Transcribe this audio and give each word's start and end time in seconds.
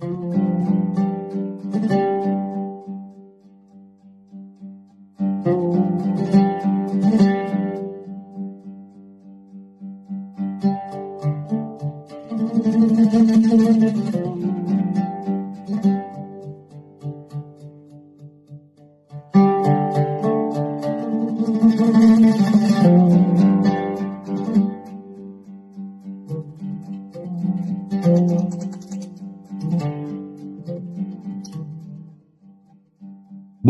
Thank 0.00 0.14
you. 1.92 2.13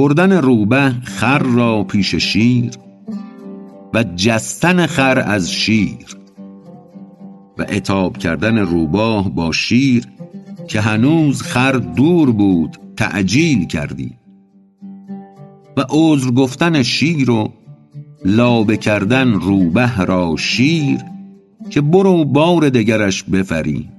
بردن 0.04 0.32
روبه 0.32 0.94
خر 1.04 1.38
را 1.38 1.84
پیش 1.84 2.14
شیر 2.14 2.70
و 3.94 4.04
جستن 4.04 4.86
خر 4.86 5.18
از 5.26 5.52
شیر 5.52 6.16
و 7.58 7.62
عتاب 7.62 8.18
کردن 8.18 8.58
روباه 8.58 9.30
با 9.34 9.52
شیر 9.52 10.04
که 10.68 10.80
هنوز 10.80 11.42
خر 11.42 11.72
دور 11.72 12.32
بود 12.32 12.76
تعجیل 12.96 13.66
کردی 13.66 14.14
و 15.76 15.84
عذر 15.90 16.30
گفتن 16.30 16.82
شیر 16.82 17.30
و 17.30 17.52
لابه 18.24 18.76
کردن 18.76 19.32
روبه 19.32 19.96
را 19.96 20.36
شیر 20.36 20.98
که 21.70 21.80
برو 21.80 22.24
بار 22.24 22.68
دگرش 22.68 23.22
بفریب 23.22 23.93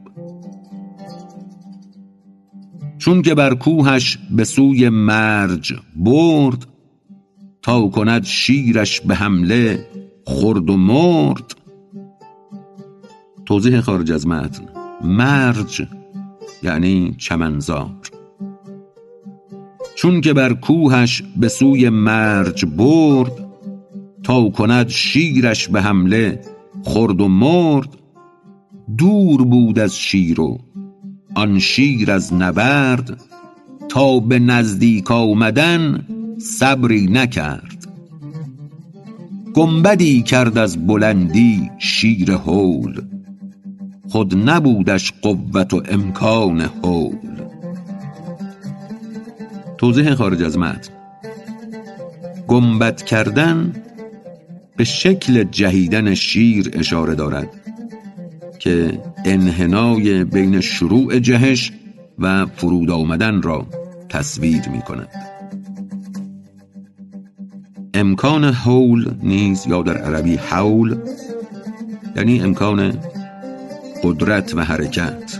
چون 3.06 3.22
که 3.22 3.36
بر 3.36 3.54
کوهش 3.54 4.18
به 4.32 4.44
سوی 4.44 4.90
مرج 4.90 5.74
برد 5.96 6.68
تا 7.62 7.88
کند 7.88 8.24
شیرش 8.24 9.02
به 9.02 9.16
حمله 9.16 9.88
خورد 10.24 10.70
و 10.70 10.78
مرد. 10.78 11.56
توضیح 13.46 13.82
خارج 13.82 14.12
از 14.12 14.28
متن. 14.28 14.64
مرج 15.04 15.88
یعنی 16.64 17.16
چمنزار. 17.18 17.92
چون 19.96 20.22
که 20.22 20.34
بر 20.34 20.54
کوهش 20.54 21.24
به 21.38 21.48
سوی 21.48 21.90
مرج 21.90 22.66
برد 22.66 23.48
تا 24.24 24.50
کند 24.50 24.90
شیرش 24.90 25.68
به 25.68 25.82
حمله 25.82 26.42
خورد 26.84 27.22
و 27.22 27.28
مرد 27.28 27.90
دور 28.98 29.44
بود 29.44 29.80
از 29.80 29.98
شیر 29.98 30.42
و 30.42 30.58
آن 31.36 31.60
شیر 31.60 32.12
از 32.12 32.34
نبرد 32.34 33.22
تا 33.90 34.20
به 34.20 34.40
نزدیک 34.40 35.12
آمدن 35.12 36.06
صبری 36.40 37.08
نکرد. 37.08 37.88
گنبدی 39.54 40.22
کرد 40.22 40.58
از 40.58 40.88
بلندی 40.88 41.72
شیر 41.80 42.32
هول 42.32 43.02
خود 44.10 44.50
نبودش 44.50 45.14
قوت 45.22 45.74
و 45.74 45.82
امکان 45.90 46.62
هول. 46.62 47.16
توضیح 49.78 50.16
خارج 50.16 50.44
از 50.44 50.58
متن. 50.58 50.94
گنبد 52.48 53.02
کردن 53.02 53.74
به 54.78 54.84
شکل 54.84 55.44
جهیدن 55.44 56.14
شیر 56.14 56.72
اشاره 56.74 57.16
دارد 57.16 57.50
که 58.60 59.00
انحنای 59.26 60.24
بین 60.24 60.62
شروع 60.62 61.20
جهش 61.20 61.72
و 62.20 62.46
فرود 62.46 62.92
آمدن 62.92 63.42
را 63.42 63.68
تصویر 64.10 64.70
می 64.70 64.82
کند 64.82 65.10
امکان 67.94 68.44
هول 68.44 69.14
نیز 69.24 69.66
یا 69.68 69.82
در 69.82 69.98
عربی 69.98 70.36
حول 70.36 70.98
یعنی 72.16 72.42
امکان 72.42 73.00
قدرت 74.04 74.54
و 74.56 74.62
حرکت. 74.62 75.40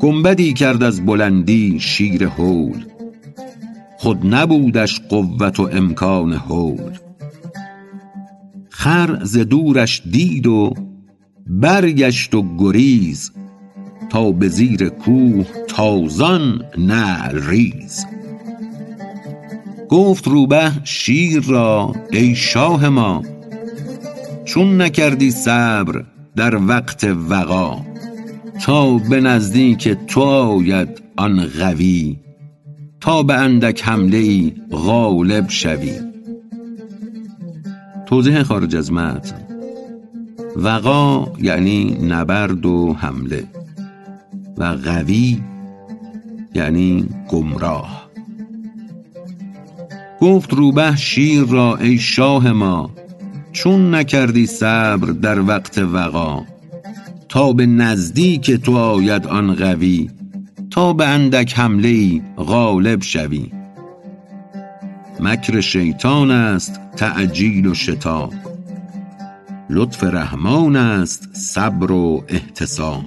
گنبدی 0.00 0.52
کرد 0.52 0.82
از 0.82 1.06
بلندی 1.06 1.80
شیر 1.80 2.24
هول 2.24 2.84
خود 3.98 4.34
نبودش 4.34 5.00
قوت 5.00 5.60
و 5.60 5.68
امکان 5.72 6.32
هول 6.32 7.07
خر 8.78 9.18
ز 9.24 9.38
دورش 9.38 10.02
دید 10.10 10.46
و 10.46 10.74
برگشت 11.46 12.34
و 12.34 12.56
گریز 12.58 13.32
تا 14.10 14.32
به 14.32 14.48
زیر 14.48 14.88
کوه 14.88 15.46
تازان 15.68 16.62
نعل 16.78 17.42
ریز. 17.48 18.06
گفت 19.88 20.28
روبه 20.28 20.72
شیر 20.84 21.40
را 21.40 21.94
ای 22.10 22.34
شاه 22.34 22.88
ما 22.88 23.22
چون 24.44 24.82
نکردی 24.82 25.30
صبر 25.30 26.04
در 26.36 26.56
وقت 26.56 27.04
وغا 27.04 27.80
تا 28.60 28.98
به 28.98 29.20
نزدیک 29.20 29.88
تو 29.88 30.20
آید 30.20 31.02
آن 31.16 31.46
قوی 31.58 32.16
تا 33.00 33.22
به 33.22 33.34
اندک 33.34 33.82
حمله 33.84 34.18
ای 34.18 34.52
غالب 34.70 35.48
شوی. 35.48 36.17
توضیح 38.08 38.42
خارج 38.42 38.76
از 38.76 38.92
متن. 38.92 39.36
وغا 40.56 41.32
یعنی 41.40 41.98
نبرد 42.02 42.66
و 42.66 42.94
حمله 42.94 43.44
و 44.58 44.64
قوی 44.64 45.40
یعنی 46.54 47.08
گمراه. 47.28 48.08
گفت 50.20 50.54
روبه 50.54 50.96
شیر 50.96 51.44
را 51.44 51.76
ای 51.76 51.98
شاه 51.98 52.52
ما 52.52 52.90
چون 53.52 53.94
نکردی 53.94 54.46
صبر 54.46 55.06
در 55.06 55.40
وقت 55.40 55.78
وغا 55.78 56.44
تا 57.28 57.52
به 57.52 57.66
نزدیک 57.66 58.50
تو 58.50 58.76
آید 58.76 59.26
آن 59.26 59.54
قوی 59.54 60.10
تا 60.70 60.92
به 60.92 61.06
اندک 61.06 61.58
حمله 61.58 62.22
غالب 62.36 63.02
شوی. 63.02 63.57
مکر 65.20 65.60
شیطان 65.60 66.30
است 66.30 66.80
تعجیل 66.96 67.66
و 67.66 67.74
شتاب. 67.74 68.34
لطف 69.70 70.04
رحمان 70.04 70.76
است 70.76 71.36
صبر 71.36 71.92
و 71.92 72.24
احتساب. 72.28 73.04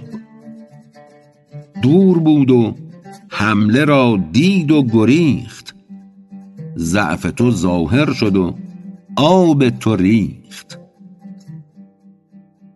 دور 1.82 2.20
بود 2.20 2.52
و 2.52 2.76
حمله 3.30 3.86
را 3.86 4.20
دید 4.32 4.72
و 4.72 4.84
گریخت. 4.84 5.76
ضعف 6.78 7.22
تو 7.36 7.52
ظاهر 7.52 8.14
شد 8.14 8.36
و 8.36 8.56
آب 9.16 9.70
تو 9.70 9.96
ریخت. 9.96 10.80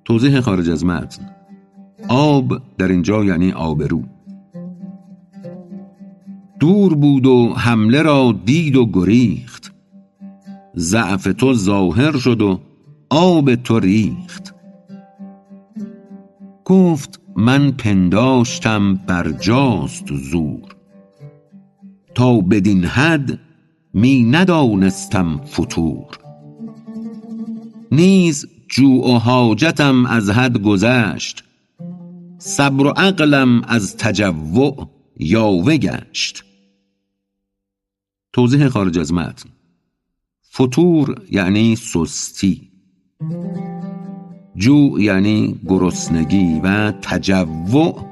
توضیح 0.06 0.40
خارج 0.40 0.70
از 0.70 0.86
متن. 0.86 1.30
آب 2.08 2.62
در 2.78 2.88
اینجا 2.88 3.24
یعنی 3.24 3.52
آبرو. 3.52 4.04
دور 6.60 6.96
بود 6.96 7.26
و 7.26 7.54
حمله 7.54 8.02
را 8.02 8.36
دید 8.46 8.76
و 8.76 8.86
گریخت. 8.86 9.74
ضعف 10.78 11.24
تو 11.38 11.54
ظاهر 11.54 12.18
شد 12.18 12.42
و 12.42 12.60
آب 13.10 13.56
تو 13.56 13.80
ریخت. 13.80 14.56
گفت 16.66 17.22
من 17.36 17.72
پنداشتم 17.72 18.96
برجاست 18.96 20.14
زور. 20.14 20.76
تا 22.16 22.42
بدین 22.42 22.86
حد 22.86 23.40
می 23.94 24.24
ندانستم 24.24 25.38
فتور 25.38 26.18
نیز 27.92 28.48
جوع 28.68 29.16
و 29.16 29.18
حاجتم 29.18 30.06
از 30.06 30.30
حد 30.30 30.62
گذشت. 30.62 31.44
صبر 32.38 32.86
و 32.86 32.90
عقلم 32.90 33.62
از 33.68 33.98
تجوع 33.98 34.95
یاوه 35.20 35.78
گشت 35.78 36.44
توضیح 38.34 38.68
خارج 38.68 39.00
از 39.00 39.14
متن. 39.14 39.50
فتور 40.54 41.22
یعنی 41.32 41.76
سستی. 41.76 42.72
جوع 44.56 45.02
یعنی 45.02 45.60
گرسنگی 45.68 46.60
و 46.64 46.92
تجوع 46.92 48.06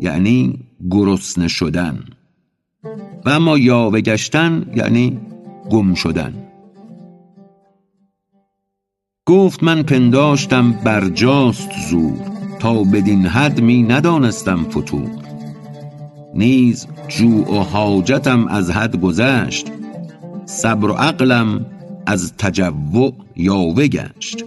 یعنی 0.00 0.58
گرسنه 0.90 1.48
شدن. 1.48 2.04
و 3.24 3.28
اما 3.30 3.58
یاوه 3.58 4.00
گشتن 4.00 4.72
یعنی 4.76 5.20
گم 5.70 5.94
شدن. 5.94 6.48
گفت 9.26 9.62
من 9.62 9.82
پنداشتم 9.82 10.72
برجاست 10.72 11.70
زور 11.90 12.18
تا 12.58 12.82
بدین 12.82 13.26
حد 13.26 13.60
می 13.60 13.82
ندانستم 13.82 14.64
فتور 14.64 15.27
نیز 16.34 16.86
جوع 17.08 17.58
و 17.58 17.62
حاجتم 17.62 18.48
از 18.48 18.70
حد 18.70 19.00
گذشت 19.00 19.66
صبر 20.46 20.90
و 20.90 20.92
عقلم 20.92 21.66
از 22.06 22.32
تجوع 22.38 23.12
یاوه 23.36 23.86
گشت. 23.86 24.44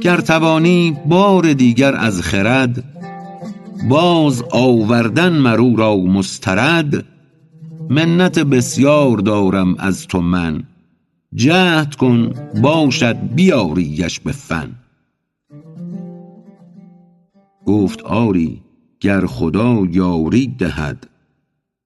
گر 0.00 0.20
توانی 0.20 0.96
بار 1.06 1.52
دیگر 1.52 1.94
از 1.94 2.22
خرد 2.22 2.84
باز 3.88 4.44
آوردن 4.52 5.32
مرو 5.32 5.76
را 5.76 5.96
مسترد 5.96 7.04
منت 7.90 8.38
بسیار 8.38 9.16
دارم 9.16 9.74
از 9.78 10.06
تو 10.06 10.20
من. 10.20 10.62
جهد 11.34 11.94
کن 11.94 12.32
باشد 12.62 13.16
بیاریش 13.34 14.20
به 14.20 14.32
فن. 14.32 14.70
گفت 17.66 18.02
آری 18.02 18.62
گر 19.00 19.26
خدا 19.26 19.86
یاری 19.90 20.46
دهد 20.58 21.06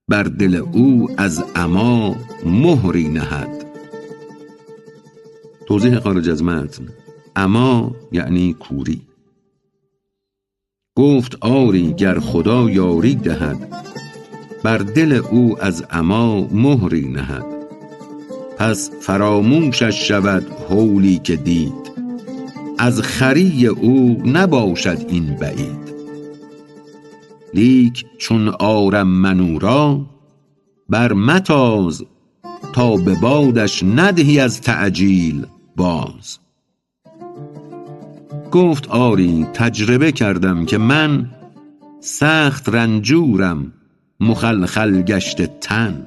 بر 0.08 0.22
دل 0.22 0.54
او 0.72 1.08
از 1.16 1.44
عمی 1.56 2.14
مهری 2.46 3.08
نهد. 3.08 3.64
توضیح 5.66 5.98
خارج 5.98 6.30
از 6.30 6.42
متن 6.42 6.88
عمی 7.36 7.90
یعنی 8.12 8.54
کوری. 8.54 9.02
گفت 10.96 11.36
آری 11.40 11.92
گر 11.92 12.18
خدا 12.18 12.70
یاری 12.70 13.14
دهد 13.14 13.68
بر 14.62 14.78
دل 14.78 15.12
او 15.30 15.62
از 15.64 15.82
عمی 15.82 16.48
مهری 16.52 17.08
نهد. 17.08 17.46
پس 18.58 18.90
فراموشش 19.00 20.08
شود 20.08 20.46
هولی 20.70 21.18
که 21.18 21.36
دید 21.36 21.92
از 22.78 23.00
خری 23.00 23.66
او 23.66 24.22
نباشد 24.26 25.04
این 25.08 25.34
بعید. 25.34 25.91
لیک 27.54 28.04
چون 28.18 28.48
آرم 28.48 29.08
من 29.08 29.40
او 29.40 29.58
را 29.58 30.06
بر 30.88 31.12
متاز 31.12 32.04
تا 32.72 32.96
به 32.96 33.14
بادش 33.14 33.82
ندهی 33.82 34.40
از 34.40 34.60
تعجیل 34.60 35.46
باز. 35.76 36.38
گفت 38.50 38.88
آری 38.88 39.46
تجربه 39.54 40.12
کردم 40.12 40.64
که 40.64 40.78
من 40.78 41.30
سخت 42.00 42.68
رنجورم 42.68 43.72
مخلخل 44.20 45.02
گشته 45.02 45.46
تن. 45.60 46.06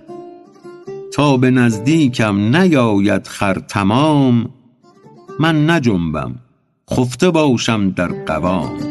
تا 1.13 1.37
به 1.37 1.51
نزدیکم 1.51 2.55
نیاید 2.55 3.27
خر 3.27 3.53
تمام 3.53 4.49
من 5.39 5.69
نجنبم 5.69 6.35
خفته 6.91 7.29
باشم 7.29 7.89
در 7.89 8.07
قوام. 8.07 8.84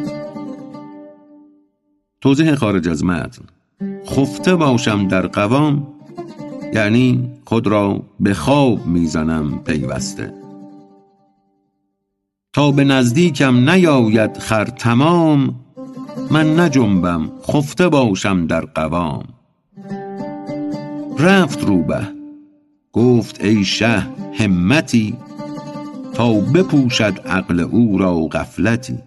توضیح 2.25 2.55
خارج 2.55 2.89
از 2.89 3.05
متن. 3.05 3.43
خفته 4.07 4.57
باشم 4.57 5.09
در 5.09 5.27
قوام 5.27 5.87
یعنی 6.75 7.31
خود 7.45 7.67
را 7.67 8.03
به 8.21 8.35
خواب 8.35 8.87
می‌زنم 8.87 9.59
پیوسته. 9.59 10.35
تا 12.53 12.71
به 12.71 12.85
نزدیکم 12.85 13.71
نیاید 13.71 14.39
خر 14.39 14.65
تمام 14.65 15.55
من 16.31 16.61
نجنبم 16.61 17.31
خفته 17.47 17.89
باشم 17.89 18.47
در 18.47 18.65
قوام. 18.65 19.25
رفت 21.19 21.65
روبه 21.65 22.09
گفت 22.93 23.45
ای 23.45 23.65
شه 23.65 24.07
همتی 24.35 25.17
تا 26.15 26.33
بپوشد 26.33 27.21
عقل 27.27 27.61
او 27.61 27.99
را 27.99 28.15
غفلتی. 28.15 28.99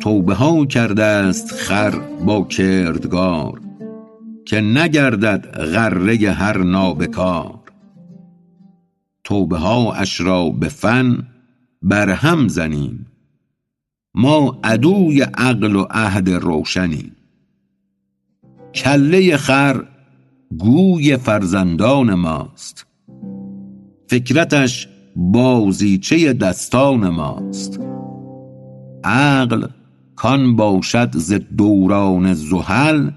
توبه 0.00 0.34
ها 0.34 0.66
کرده 0.66 1.04
است 1.04 1.52
خر 1.52 1.90
با 2.26 2.44
کردگار 2.44 3.60
که 4.44 4.60
نگردد 4.60 5.46
غره 5.46 6.30
هر 6.30 6.58
نابکار. 6.58 7.58
توبه 9.24 9.58
ها 9.58 9.92
اش 9.92 10.20
را 10.20 10.50
به 10.50 10.68
فن 10.68 11.26
برهم 11.82 12.48
زنیم 12.48 13.06
ما 14.14 14.60
عدوی 14.64 15.20
عقل 15.20 15.76
و 15.76 15.86
عهد 15.90 16.30
روشنیم 16.30 17.16
کله 18.74 19.36
خر 19.36 19.84
گوی 20.58 21.16
فرزندان 21.16 22.14
ماست 22.14 22.86
فکرتش 24.06 24.88
بازیچه 25.16 26.32
دستان 26.32 27.08
ماست. 27.08 27.80
عقل 29.04 29.66
کان 30.18 30.56
باشد 30.56 31.16
ز 31.16 31.32
دوران 31.32 32.34
زحل 32.34 33.10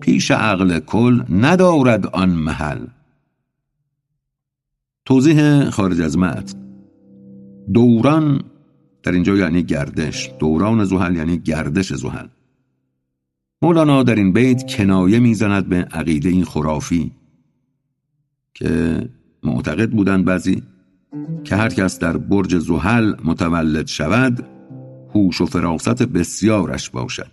پیش 0.00 0.30
عقل 0.30 0.78
کل 0.78 1.22
ندارد 1.30 2.06
آن 2.06 2.28
محل. 2.28 2.86
توضیح 5.04 5.70
خارج 5.70 6.00
از 6.00 6.18
متن. 6.18 6.58
دوران 7.74 8.40
در 9.02 9.12
اینجا 9.12 9.36
یعنی 9.36 9.62
گردش 9.62 10.30
دوران 10.38 10.84
زحل 10.84 11.16
یعنی 11.16 11.38
گردش 11.38 11.92
زحل. 11.92 12.26
مولانا 13.62 14.02
در 14.02 14.14
این 14.14 14.32
بیت 14.32 14.76
کنایه 14.76 15.18
می‌زند 15.18 15.68
به 15.68 15.76
عقیده 15.76 16.28
این 16.28 16.44
خرافی 16.44 17.12
که 18.54 19.02
معتقد 19.42 19.90
بودند 19.90 20.24
بعضی 20.24 20.62
که 21.44 21.56
هر 21.56 21.68
کس 21.68 21.98
در 21.98 22.16
برج 22.16 22.58
زحل 22.58 23.14
متولد 23.24 23.86
شود 23.86 24.57
هوش 25.14 25.40
و 25.40 25.46
فراست 25.46 26.02
بسیارش 26.02 26.90
باشد. 26.90 27.30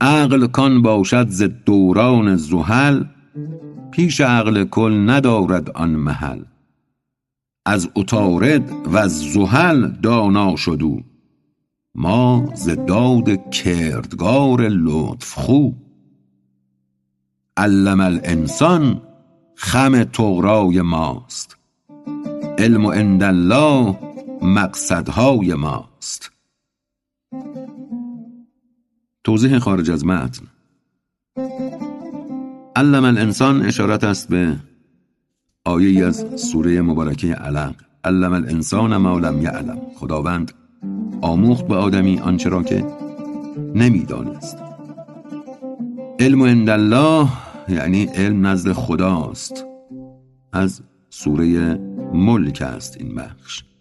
عقل 0.00 0.46
کان 0.46 0.82
باشد 0.82 1.28
ز 1.28 1.42
دوران 1.42 2.36
زحل 2.36 3.04
پیش 3.90 4.20
عقل 4.20 4.64
کل 4.64 5.10
ندارد 5.10 5.70
آن 5.70 5.90
محل. 5.90 6.42
از 7.66 7.90
عطارد 7.96 8.70
و 8.86 8.96
از 8.96 9.20
زحل 9.20 9.88
دانا 9.88 10.56
شدو 10.56 11.00
ما 11.94 12.50
ز 12.54 12.68
داد 12.68 13.50
کردگار 13.50 14.68
لطف 14.68 15.34
خو. 15.34 15.70
علم 17.56 18.00
الانسان 18.00 19.02
خم 19.54 20.04
طغرای 20.04 20.80
ماست 20.80 21.56
علم 22.58 22.86
عند 22.86 23.22
الله 23.22 23.98
مقصدهای 24.42 25.54
ماست. 25.54 26.32
توضیح 29.24 29.58
خارج 29.58 29.90
از 29.90 30.06
متن. 30.06 30.46
علم 32.76 33.04
الانسان 33.04 33.62
اشارت 33.62 34.04
است 34.04 34.28
به 34.28 34.56
آیه 35.64 36.06
از 36.06 36.26
سوره 36.36 36.80
مبارکه 36.80 37.34
علق. 37.34 37.74
علم 38.04 38.32
الانسان 38.32 38.96
ما 38.96 39.18
لم 39.18 39.42
یعلم. 39.42 39.80
خداوند 39.96 40.52
آموخت 41.22 41.66
به 41.66 41.74
آدمی 41.74 42.18
آنچه 42.18 42.48
را 42.48 42.62
که 42.62 42.86
نمی‌دانست. 43.74 44.56
علم 46.20 46.42
عند 46.42 46.70
الله 46.70 47.28
یعنی 47.68 48.04
علم 48.04 48.46
نزد 48.46 48.72
خداست. 48.72 49.64
از 50.52 50.82
سوره 51.10 51.74
ملک 52.14 52.62
است 52.62 52.96
این 52.96 53.14
بخش. 53.14 53.71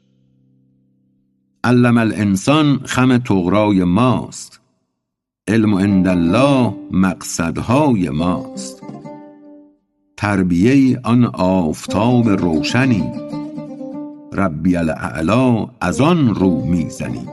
علم 1.64 1.98
الانسان 1.98 2.80
خم 2.86 3.18
تغرای 3.18 3.84
ماست. 3.84 4.60
علم 5.48 5.76
عند 5.76 6.08
الله 6.08 6.74
مقصدهای 6.92 8.10
ماست. 8.10 8.84
تربیه 10.18 11.00
آن 11.04 11.26
آفتاب 11.26 12.30
روشنی. 12.30 13.04
ربی 14.34 14.76
الاعلا 14.76 15.68
از 15.82 16.02
آن 16.02 16.36
رو 16.36 16.66
می‌زنی. 16.66 17.28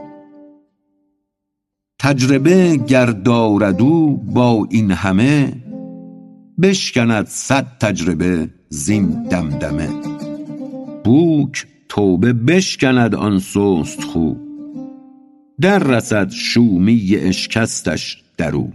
تجربه 1.99 2.77
گر 2.77 3.05
دارد 3.05 3.81
او 3.81 4.17
با 4.17 4.67
این 4.69 4.91
همه 4.91 5.53
بشکند 6.61 7.25
صد 7.27 7.77
تجربه 7.79 8.49
زین 8.69 9.23
دمدمه. 9.23 9.89
بوک 11.03 11.67
توبه 11.89 12.33
بشکند 12.33 13.15
آن 13.15 13.39
سست 13.39 14.03
خو. 14.03 14.33
در 15.61 15.79
رسد 15.79 16.29
شومی 16.29 17.15
اشکستش 17.15 18.23
درو 18.37 18.69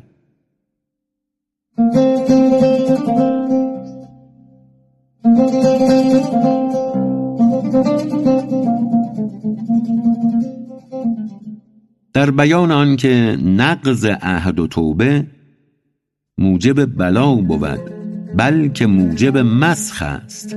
در 12.13 12.31
بیان 12.31 12.71
آنکه 12.71 13.39
نقض 13.45 14.05
عهد 14.05 14.59
و 14.59 14.67
توبه 14.67 15.27
موجب 16.39 16.85
بلا 16.85 17.35
بود 17.35 17.81
بلکه 18.37 18.87
موجب 18.87 19.37
مسخ 19.39 20.03
است. 20.03 20.57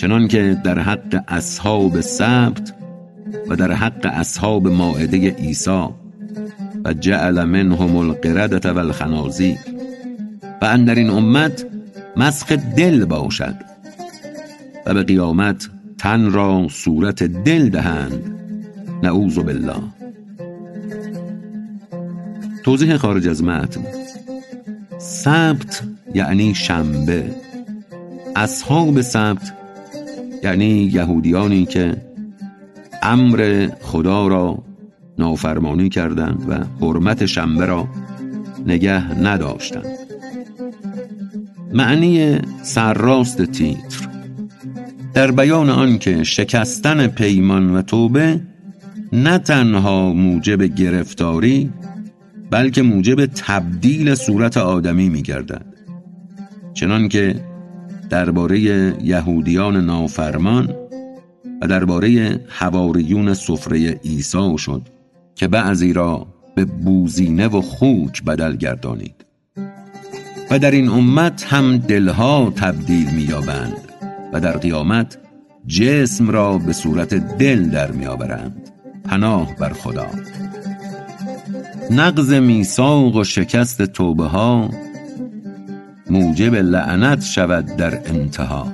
چنانکه 0.00 0.60
در 0.64 0.78
حق 0.78 1.24
اصحاب 1.28 2.00
سبت 2.00 2.74
و 3.48 3.56
در 3.56 3.72
حق 3.72 4.10
اصحاب 4.12 4.68
مائده 4.68 5.30
عیسی 5.30 5.88
و 6.84 6.92
جعل 6.92 7.44
منهم 7.44 7.96
القردة 7.96 8.72
و 8.72 8.78
الخنازیر 8.78 9.58
و 10.62 10.64
اندر 10.64 10.94
این 10.94 11.10
امت 11.10 11.66
مسخ 12.16 12.52
دل 12.52 13.04
باشد 13.04 13.54
و 14.86 14.94
به 14.94 15.02
قیامت 15.02 15.68
تن 15.98 16.32
را 16.32 16.66
صورت 16.70 17.22
دل 17.22 17.68
دهند. 17.68 18.34
نعوذ 19.02 19.38
بالله. 19.38 19.82
توضیح 22.64 22.96
خارج 22.96 23.28
از 23.28 23.44
متن. 23.44 23.80
سبت 24.98 25.82
یعنی 26.14 26.54
شنبه. 26.54 27.34
اصحاب 28.36 29.00
سبت 29.00 29.59
یعنی 30.42 30.90
یهودیانی 30.92 31.66
که 31.66 31.96
امر 33.02 33.68
خدا 33.80 34.28
را 34.28 34.62
نافرمانی 35.18 35.88
کردند 35.88 36.44
و 36.48 36.84
حرمت 36.86 37.26
شنبه 37.26 37.66
را 37.66 37.88
نگه 38.66 39.18
نداشتند. 39.18 39.86
معنی 41.72 42.38
سرراست 42.62 43.42
تیتر. 43.42 44.08
در 45.14 45.30
بیان 45.30 45.70
آنکه 45.70 46.24
شکستن 46.24 47.06
پیمان 47.06 47.74
و 47.74 47.82
توبه 47.82 48.40
نه 49.12 49.38
تنها 49.38 50.12
موجب 50.12 50.62
گرفتاری 50.62 51.70
بلکه 52.50 52.82
موجب 52.82 53.26
تبدیل 53.26 54.14
صورت 54.14 54.56
آدمی 54.56 55.08
می 55.08 55.22
گردد 55.22 55.66
چنان 56.74 57.08
که 57.08 57.49
درباره 58.10 58.60
یهودیان 59.04 59.76
نافرمان 59.76 60.74
و 61.62 61.66
درباره 61.66 62.40
حواریون 62.48 63.34
سفره 63.34 63.90
عیسی 63.90 64.58
شد 64.58 64.82
که 65.34 65.48
بعضی 65.48 65.92
را 65.92 66.26
به 66.54 66.64
بوزینه 66.64 67.48
و 67.48 67.60
خوک 67.60 68.24
بدل 68.24 68.56
گردانید. 68.56 69.24
و 70.50 70.58
در 70.58 70.70
این 70.70 70.88
امت 70.88 71.46
هم 71.48 71.78
دلها 71.78 72.52
تبدیل 72.56 73.10
مییابند 73.10 73.78
و 74.32 74.40
در 74.40 74.56
قیامت 74.56 75.18
جسم 75.66 76.30
را 76.30 76.58
به 76.58 76.72
صورت 76.72 77.14
دل 77.14 77.70
در 77.70 77.90
میآورند. 77.90 78.70
پناه 79.04 79.56
بر 79.56 79.72
خدا. 79.72 80.06
نقض 81.90 82.32
میثاق 82.32 83.16
و 83.16 83.24
شکست 83.24 83.82
توبه 83.82 84.24
ها 84.24 84.70
موجب 86.10 86.54
لعنت 86.54 87.22
شود 87.22 87.66
در 87.76 88.00
انتها. 88.06 88.72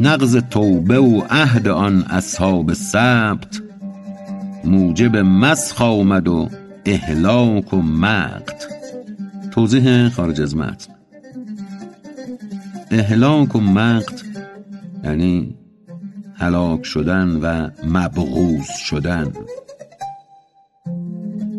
نقض 0.00 0.36
توبه 0.36 0.98
و 0.98 1.22
عهد 1.30 1.68
آن 1.68 2.02
اصحاب 2.02 2.72
سبت 2.72 3.60
موجب 4.64 5.16
مسخ 5.16 5.82
آمد 5.82 6.28
و 6.28 6.48
اهلاک 6.86 7.72
و 7.72 7.82
مقت. 7.82 8.66
توضیح 9.50 10.08
خارج 10.08 10.40
از 10.40 10.56
متن. 10.56 10.94
اهلاک 12.90 13.56
و 13.56 13.60
مقت 13.60 14.22
یعنی 15.04 15.56
هلاک 16.34 16.84
شدن 16.84 17.28
و 17.28 17.70
مبغوز 17.84 18.68
شدن. 18.68 19.32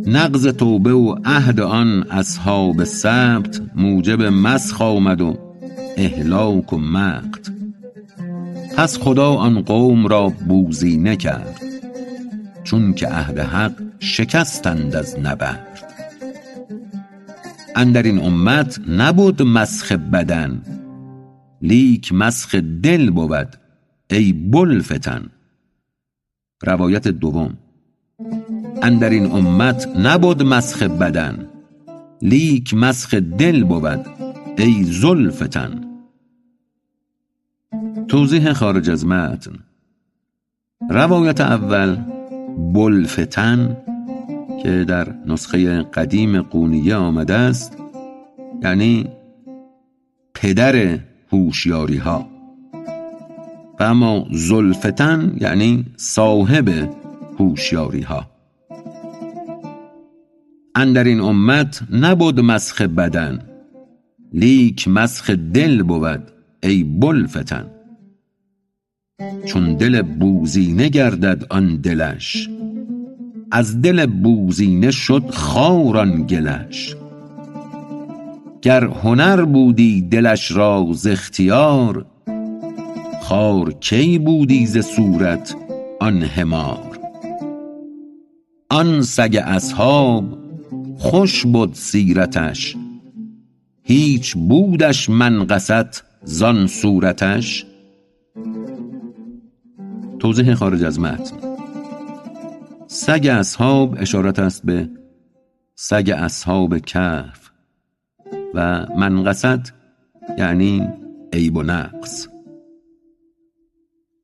نقض 0.08 0.48
توبه 0.48 0.94
و 0.94 1.16
عهد 1.26 1.60
آن 1.60 2.04
اصحاب 2.04 2.84
سبت 2.84 3.62
موجب 3.76 4.22
مسخ 4.22 4.82
آمد 4.82 5.22
و 5.22 5.38
اهلاک 5.98 6.74
و 6.74 6.78
مقت. 6.78 7.52
پس 8.78 8.98
خدا 8.98 9.34
آن 9.34 9.62
قوم 9.62 10.08
را 10.08 10.30
بوزینه 10.30 11.16
کرد 11.16 11.62
چون 12.64 12.94
که 12.94 13.08
عهد 13.08 13.40
حق 13.40 13.82
شکستند 14.00 14.96
از 14.96 15.20
نبرد. 15.20 15.76
اندر 17.76 18.04
این 18.04 18.20
امت 18.20 18.80
نبود 18.88 19.42
مسخ 19.42 19.92
بدن 19.92 20.62
لیک 21.62 22.14
مسخ 22.14 22.56
دل 22.56 23.10
بود 23.10 23.56
ای 24.10 24.34
بوالفطن 24.34 25.30
روایت 26.64 27.08
دوم 27.08 27.58
اندر 28.82 29.10
این 29.10 29.32
امت 29.32 29.88
نبود 29.98 30.44
مسخ 30.44 30.84
بدن 30.84 31.48
لیک 32.22 32.74
مسخ 32.74 33.14
دل 33.14 33.64
بود 33.64 34.06
ای 34.58 34.84
ذوالفطن 34.84 35.82
توضیح 38.08 38.54
خارج 38.54 38.90
از 38.90 39.06
متن. 39.06 39.52
روایت 40.90 41.42
اول 41.42 41.98
بوالفطن 42.74 43.78
که 44.64 44.86
در 44.88 45.16
نسخه 45.26 45.82
قدیم 45.84 46.42
قونیه 46.42 46.96
آمده 46.96 47.34
است 47.34 47.78
یعنی 48.64 49.08
پدر 50.34 51.00
هوشیاری 51.32 51.98
ها 51.98 52.30
و 53.80 53.84
اما 53.84 54.28
زلفتن 54.32 55.36
یعنی 55.42 55.86
صاحب 55.98 56.70
هوشیاری 57.40 58.02
ها 58.02 58.35
اندر 60.76 61.04
این 61.04 61.20
امت 61.20 61.82
نبود 61.92 62.40
مسخ 62.40 62.82
بدن. 62.82 63.40
لیک 64.34 64.88
مسخ 64.88 65.30
دل 65.30 65.84
بود 65.84 66.24
ای 66.64 66.84
بلفتن. 66.84 67.66
چون 69.46 69.76
دل 69.76 70.02
بوزینه 70.02 70.90
گردد 70.90 71.46
آن 71.50 71.76
دلش 71.76 72.50
از 73.52 73.82
دل 73.82 74.06
بوزینه 74.06 74.92
شد 74.92 75.30
خار 75.30 76.10
گلش. 76.10 76.96
گر 78.62 78.84
هنر 78.84 79.46
بودی 79.46 80.02
دلش 80.02 80.52
را 80.52 80.88
ز 80.92 81.08
اختیار 81.08 82.06
خار 83.22 83.74
کی 83.74 84.20
بودی 84.20 84.66
ز 84.66 84.78
صورت 84.78 85.56
آن 86.00 86.24
حمار. 86.24 87.00
آن 88.70 89.02
سگ 89.02 89.44
اصحاب 89.46 90.45
خوش 90.98 91.46
بد 91.46 91.74
سیرتش. 91.74 92.76
هیچ 93.84 94.36
بودش 94.36 95.10
منقصت 95.10 96.04
زان 96.24 96.68
صورتش. 96.68 97.66
توضیح 100.20 100.54
خارج 100.54 100.84
از 100.84 101.00
متن. 101.00 101.38
سگ 102.88 103.28
اصحاب 103.32 103.96
اشارت 104.00 104.40
است 104.40 104.66
به 104.66 104.90
سگ 105.76 106.14
اصحاب 106.18 106.78
کهف 106.78 107.52
و 108.54 108.86
منقصت 108.98 109.74
یعنی 110.38 110.88
عیب 111.34 111.58
و 111.58 111.64
نقص. 111.64 112.28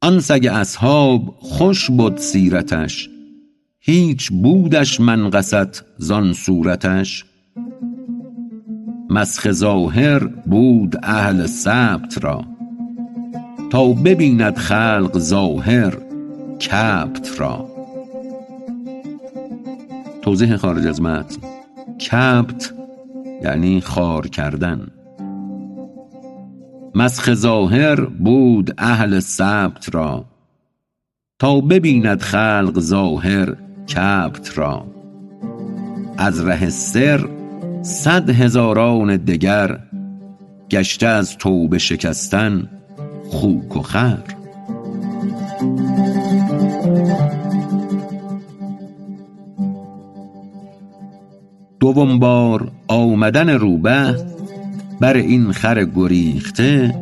آن 0.02 0.20
سگ 0.20 0.50
اصحاب 0.52 1.36
خوش 1.40 1.92
بود 1.92 2.18
سیرتش. 2.18 3.11
هیچ 3.84 4.32
بودش 4.32 5.00
منقصت 5.00 5.86
زان 5.98 6.34
صورتش. 6.34 7.26
مسخ 9.10 9.52
ظاهر 9.52 10.20
بود 10.28 10.96
اهل 11.04 11.46
سبت 11.46 12.24
را. 12.24 12.46
تا 13.70 13.88
ببیند 13.88 14.58
خلق 14.58 15.18
ظاهر 15.18 15.98
کبت 16.62 17.40
را. 17.40 17.70
توضیح 20.22 20.56
خارج 20.56 20.88
از 20.88 21.02
متن. 21.02 21.42
کبت 22.12 22.74
یعنی 23.44 23.82
خار 23.82 24.28
کردن. 24.28 24.88
مسخ 26.96 27.34
ظاهر 27.34 28.02
بود 28.02 28.74
اهل 28.78 29.20
سبت 29.20 29.96
را. 29.96 30.26
تا 31.40 31.62
ببیند 31.62 32.22
خلق 32.22 32.80
ظاهر 32.80 33.56
کبت 33.96 34.58
را. 34.58 34.86
از 36.18 36.46
ره 36.46 36.70
سر 36.70 37.30
صد 37.82 38.30
هزاران 38.30 39.18
دگر 39.18 39.80
گشته 40.72 41.08
از 41.08 41.38
توبه 41.38 41.78
شکستن 41.78 42.70
خوک 43.30 43.78
و 43.78 43.82
خر. 43.82 44.24
دوم 51.80 52.20
بار 52.20 52.72
آمدن 52.88 53.50
روبه 53.50 54.16
بر 55.00 55.18
این 55.18 55.52
خر 55.52 55.86
گریخته 55.86 56.96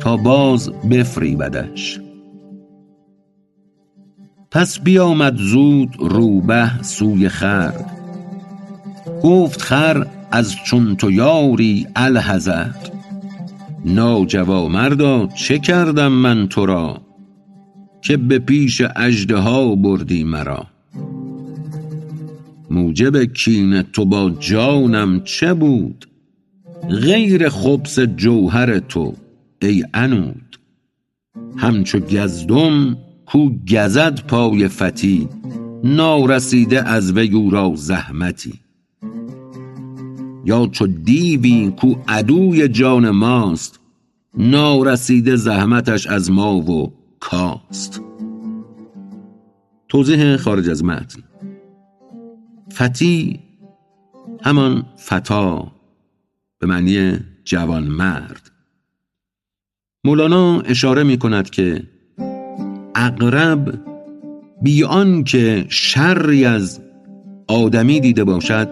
تا 0.00 0.16
باز 0.16 0.70
بفریبدش. 0.90 2.00
پس 4.52 4.80
بیامد 4.80 5.36
زود 5.36 5.96
روبه 5.98 6.70
سوی 6.82 7.28
خر. 7.28 7.72
گفت 9.22 9.62
خر 9.62 10.06
از 10.30 10.54
چون 10.66 10.96
تو 10.96 11.10
یاری 11.10 11.86
الحذر 11.96 12.70
ناجوامردا 13.84 15.26
چه 15.26 15.58
کردم 15.58 16.12
من 16.12 16.48
تو 16.48 16.66
را؟ 16.66 17.00
که 18.02 18.16
به 18.16 18.38
پیش 18.38 18.82
اژدها 18.96 19.74
بردی 19.76 20.24
مرا. 20.24 20.66
موجب 22.70 23.24
کین 23.24 23.82
تو 23.82 24.04
با 24.04 24.30
جانم 24.30 25.20
چه 25.20 25.54
بود؟ 25.54 26.08
غیر 26.88 27.48
خبث 27.48 27.98
جوهر 27.98 28.78
تو 28.78 29.14
ای 29.62 29.84
عنود 29.94 30.58
همچو 31.56 31.98
گزدم 31.98 32.96
کو 33.32 33.50
گزد 33.68 34.26
پای 34.26 34.68
فتی 34.68 35.28
نارسیده 35.84 36.88
از 36.88 37.12
وی 37.12 37.50
را 37.50 37.72
زحمتی. 37.74 38.60
یا 40.44 40.66
چو 40.66 40.86
دیوی 40.86 41.70
کو 41.70 41.94
عدوی 42.08 42.68
جان 42.68 43.10
ماست 43.10 43.80
نارسیده 44.38 45.36
زحمتش 45.36 46.06
از 46.06 46.30
ما 46.30 46.56
و 46.56 46.92
کاست. 47.20 48.00
توضیح 49.88 50.36
خارج 50.36 50.68
از 50.70 50.84
متن. 50.84 51.22
فتی 52.72 53.40
همان 54.42 54.86
فتا 54.96 55.72
به 56.58 56.66
معنی 56.66 57.18
جوان 57.44 57.82
مرد 57.82 58.50
مولانا 60.04 60.60
اشاره 60.60 61.02
می 61.02 61.18
کند 61.18 61.50
که 61.50 61.91
اقرب 63.02 63.78
بیان 64.62 65.24
که 65.24 65.64
شری 65.68 66.44
از 66.44 66.80
آدمی 67.48 68.00
دیده 68.00 68.24
باشد 68.24 68.68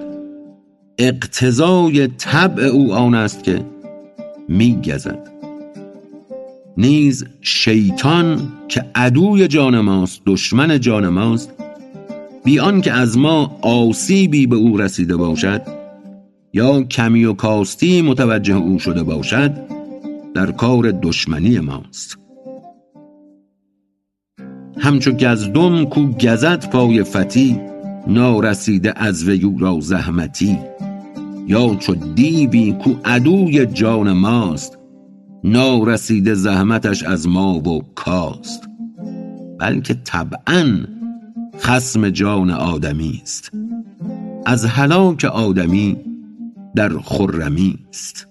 اقتضای 0.99 2.07
طبع 2.07 2.63
او 2.63 2.95
آن 2.95 3.15
است 3.15 3.45
که 3.45 3.65
میگزد. 4.49 5.31
نیز 6.77 7.25
شیطان 7.41 8.53
که 8.69 8.85
عدوی 8.95 9.49
جان 9.49 9.81
ماست 9.81 10.21
دشمن 10.27 10.81
جان 10.81 11.09
ماست 11.09 11.51
بیان 12.45 12.81
که 12.81 12.93
از 12.93 13.19
ما 13.19 13.59
آسیبی 13.63 14.47
به 14.47 14.57
او 14.57 14.77
رسیده 14.77 15.17
باشد 15.17 15.63
یا 16.53 16.83
کمی 16.83 17.25
و 17.25 17.33
کاستی 17.33 18.03
متوجه 18.03 18.57
او 18.57 18.79
شده 18.79 19.03
باشد 19.03 19.53
در 20.35 20.53
کار 20.53 20.91
دشمنی 21.03 21.59
ماست. 21.59 22.19
همچو 24.83 25.13
گزدم 25.13 25.85
کو 25.85 26.07
گزد 26.07 26.71
پای 26.71 27.05
فتی 27.05 27.61
نارسیده 28.07 28.93
از 28.97 29.29
ویو 29.29 29.59
را 29.59 29.81
زحمتی. 29.81 30.59
یا 31.47 31.75
چو 31.75 31.95
دیوی 31.95 32.73
کو 32.73 32.91
عدوی 33.05 33.67
جان 33.67 34.13
ماست 34.13 34.79
نارسیده 35.45 36.35
زحمتش 36.35 37.03
از 37.03 37.29
ما 37.29 37.59
و 37.59 37.83
کاست. 37.95 38.69
بلکه 39.59 39.95
طبعا 39.95 40.79
خسم 41.61 42.11
جان 42.11 42.51
آدمی 42.51 43.21
است. 43.23 43.51
از 44.47 44.65
هلاک 44.65 45.25
آدمی 45.25 45.97
در 46.75 46.99
خرمی 46.99 47.79
است. 47.89 48.27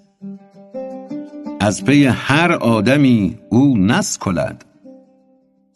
از 1.60 1.86
پی 1.86 2.06
هر 2.06 2.52
آدمی 2.52 3.36
او 3.50 3.78
نسکلد. 3.78 4.66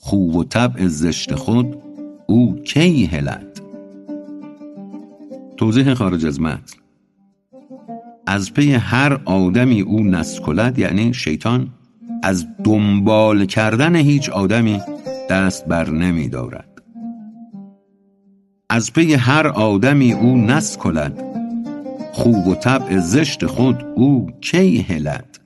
خو 0.05 0.39
و 0.39 0.43
طبع 0.43 0.87
زشت 0.87 1.35
خود 1.35 1.77
او 2.27 2.55
کی 2.55 3.05
هلد؟ 3.05 3.61
توضیح 5.57 5.93
خارج 5.93 6.25
از 6.25 6.41
متن 6.41 6.77
از 8.27 8.53
پی 8.53 8.73
هر 8.73 9.19
آدمی 9.25 9.81
او 9.81 10.03
نسکلد 10.03 10.79
یعنی 10.79 11.13
شیطان 11.13 11.69
از 12.23 12.45
دنبال 12.63 13.45
کردن 13.45 13.95
هیچ 13.95 14.29
آدمی 14.29 14.81
دست 15.29 15.65
بر 15.65 15.89
نمی 15.89 16.29
دارد. 16.29 16.81
از 18.69 18.93
پی 18.93 19.13
هر 19.13 19.47
آدمی 19.47 20.13
او 20.13 20.37
نسکلد 20.37 21.23
خوب 22.13 22.47
و 22.47 22.55
طبع 22.55 22.99
زشت 22.99 23.45
خود 23.45 23.85
او 23.95 24.27
کی 24.41 24.77
هلد؟ 24.77 25.39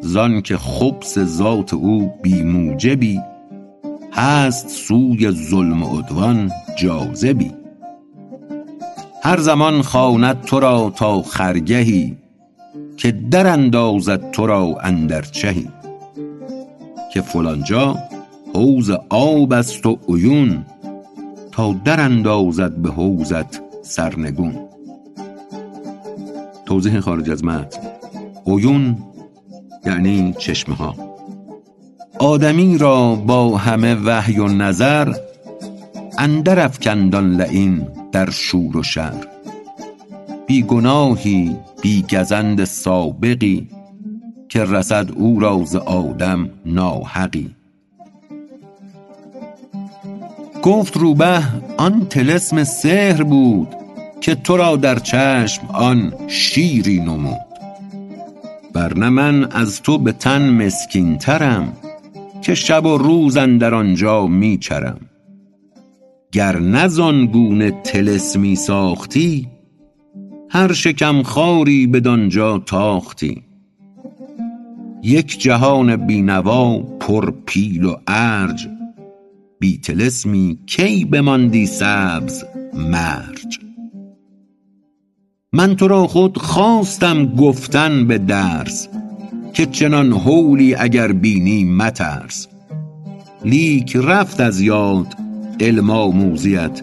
زان 0.00 0.42
که 0.42 0.56
خبث 0.56 1.18
ذات 1.18 1.74
او 1.74 2.12
بی 2.22 2.42
موجبی 2.42 3.20
هست 4.18 4.68
سوی 4.68 5.30
ظلم 5.30 5.82
و 5.82 5.98
عدوان 5.98 6.50
جاذبی. 6.76 7.52
هر 9.22 9.40
زمان 9.40 9.82
خواند 9.82 10.40
تو 10.40 10.60
را 10.60 10.92
تا 10.96 11.22
خرگهی 11.22 12.16
که 12.96 13.12
در 13.12 13.46
اندازد 13.46 14.30
تو 14.30 14.46
را 14.46 14.76
اندر 14.82 15.22
چهی. 15.22 15.68
که 17.12 17.20
فلانجا 17.20 17.98
حوض 18.54 18.90
آب 19.08 19.52
است 19.52 19.86
و 19.86 19.98
عیون 20.08 20.66
تا 21.52 21.72
در 21.84 22.00
اندازد 22.00 22.76
به 22.76 22.90
حوضت 22.90 23.60
سرنگون. 23.82 24.58
توضیح 26.66 27.00
خارج 27.00 27.30
از 27.30 27.44
متن. 27.44 27.80
عیون 28.46 28.98
یعنی 29.86 30.34
چشمه 30.38 30.74
ها 30.74 31.07
آدمی 32.18 32.78
را 32.78 33.14
با 33.14 33.56
همه 33.56 33.94
وحی 33.94 34.38
و 34.38 34.48
نظر 34.48 35.14
اندر 36.18 36.64
افکندان 36.64 37.36
لعین 37.36 37.88
در 38.12 38.30
شور 38.30 38.76
و 38.76 38.82
شر. 38.82 39.26
بی 40.46 40.62
گناهی 40.62 41.56
بی 41.82 42.04
گزند 42.10 42.64
سابقی 42.64 43.68
که 44.48 44.64
رسد 44.64 45.10
او 45.16 45.40
را 45.40 45.64
ز 45.64 45.76
آدم 45.76 46.50
ناحقی. 46.66 47.50
گفت 50.62 50.96
روبه 50.96 51.42
آن 51.76 52.06
طلسم 52.06 52.64
سحر 52.64 53.22
بود 53.22 53.68
که 54.20 54.34
تو 54.34 54.56
را 54.56 54.76
در 54.76 54.98
چشم 54.98 55.66
آن 55.66 56.14
شیری 56.28 57.00
نمود. 57.00 57.48
ورنه 58.74 59.08
من 59.08 59.52
از 59.52 59.82
تو 59.82 59.98
به 59.98 60.12
تن 60.12 60.50
مسکین 60.50 61.18
ترم 61.18 61.72
که 62.42 62.54
شب 62.54 62.86
و 62.86 62.98
روز 62.98 63.36
اندر 63.36 63.74
آنجا 63.74 64.26
می 64.26 64.58
چرم. 64.58 65.00
گر 66.32 66.58
نه 66.58 66.88
زان 66.88 67.26
گونه 67.26 67.70
طلسمی 67.70 68.56
ساختی 68.56 69.48
هر 70.50 70.72
شکم 70.72 71.22
خاری 71.22 71.86
بدانجا 71.86 72.58
تاختی. 72.58 73.42
یک 75.02 75.40
جهان 75.40 75.96
بینوا 75.96 76.78
پر 76.78 77.30
پیل 77.46 77.84
و 77.84 77.96
ارج 78.06 78.68
بی 79.60 79.78
طلسمی 79.78 80.58
کی 80.66 81.04
بماندی 81.04 81.66
سبز 81.66 82.44
مرج. 82.74 83.58
من 85.52 85.76
تو 85.76 85.88
را 85.88 86.06
خود 86.06 86.38
خواستم 86.38 87.26
گفتن 87.26 88.06
به 88.06 88.18
درس 88.18 88.88
که 89.58 89.66
چنان 89.66 90.12
هولی 90.12 90.74
اگر 90.74 91.12
بینی 91.12 91.64
مترس. 91.64 92.48
لیک 93.44 93.96
رفت 93.96 94.40
از 94.40 94.60
یاد 94.60 95.06
علم 95.60 95.90
آموزیت 95.90 96.82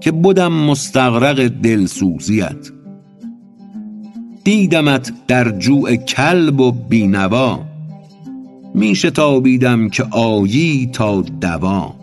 که 0.00 0.12
بدم 0.12 0.52
مستغرق 0.52 1.48
دلسوزیت. 1.48 2.70
دیدمت 4.44 5.12
در 5.26 5.50
جوع 5.50 5.96
کلب 5.96 6.60
و 6.60 6.72
بینوا 6.72 7.60
می 8.74 8.94
شتابیدم 8.94 9.88
که 9.88 10.04
آیی 10.10 10.90
تا 10.92 11.22
دوا. 11.40 11.94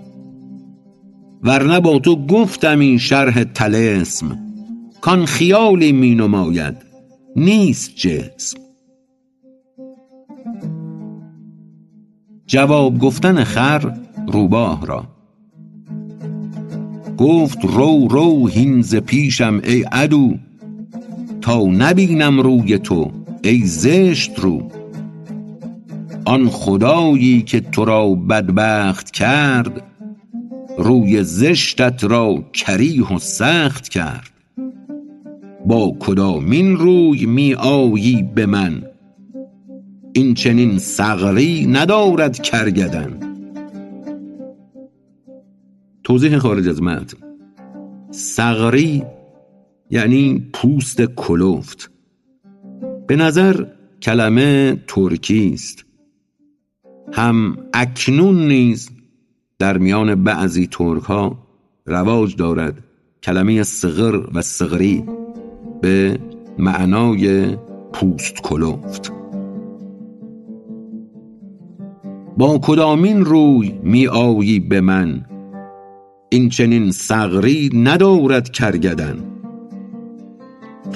ورنه 1.43 1.79
با 1.79 1.99
تو 1.99 2.25
گفتم 2.27 2.79
این 2.79 2.97
شرح 2.97 3.43
طلسم 3.43 4.39
کان 5.01 5.25
خیالی 5.25 5.91
می 5.91 6.15
نماید 6.15 6.75
نیست 7.35 7.95
جسم. 7.95 8.68
جواب 12.49 12.99
گفتن 12.99 13.43
خر 13.43 13.93
روباه 14.27 14.85
را. 14.85 15.05
گفت 17.17 17.65
رو 17.65 18.07
رو 18.07 18.47
هین 18.47 18.81
پیشم 18.81 19.61
ای 19.63 19.81
عدو 19.81 20.33
تا 21.41 21.63
نبینم 21.63 22.39
روی 22.39 22.77
تو 22.77 23.11
ای 23.43 23.65
زشت 23.65 24.39
رو. 24.39 24.71
آن 26.25 26.49
خدایی 26.49 27.41
که 27.41 27.59
تو 27.59 27.85
را 27.85 28.09
بدبخت 28.09 29.11
کرد 29.11 29.83
روی 30.77 31.23
زشتت 31.23 32.03
را 32.03 32.43
کریه 32.53 33.13
و 33.13 33.19
سخت 33.19 33.89
کرد. 33.89 34.29
با 35.65 35.95
کدامین 35.99 36.77
روی 36.77 37.25
می 37.25 37.53
آیی 37.53 38.23
به 38.35 38.45
من 38.45 38.88
این 40.13 40.33
چنین 40.33 40.79
ثغری 40.79 41.65
ندارد 41.65 42.39
کرگدن. 42.41 43.19
توضیح 46.03 46.37
خارج 46.37 46.67
از 46.67 46.81
متن. 46.81 47.17
ثغری 48.13 49.03
یعنی 49.89 50.49
پوست 50.53 51.01
کلفت. 51.01 51.91
به 53.07 53.15
نظر 53.15 53.65
کلمه 54.01 54.83
ترکی 54.87 55.51
است. 55.53 55.85
هم 57.13 57.57
اکنون 57.73 58.47
نیز 58.47 58.89
در 59.59 59.77
میان 59.77 60.23
بعضی 60.23 60.67
ترک 60.67 61.03
ها 61.03 61.37
رواج 61.85 62.35
دارد 62.35 62.83
کلمه 63.23 63.63
صغر 63.63 64.21
و 64.33 64.41
صغری 64.41 65.03
به 65.81 66.19
معنای 66.57 67.55
پوست 67.93 68.41
کلفت. 68.41 69.18
با 72.39 72.59
کدامین 72.63 73.25
روی 73.25 73.73
می 73.83 74.07
آیی 74.07 74.59
به 74.59 74.81
من؟ 74.81 75.25
این 76.29 76.49
چنین 76.49 76.91
سغری 76.91 77.69
ندارد 77.73 78.51
کرگدن. 78.51 79.17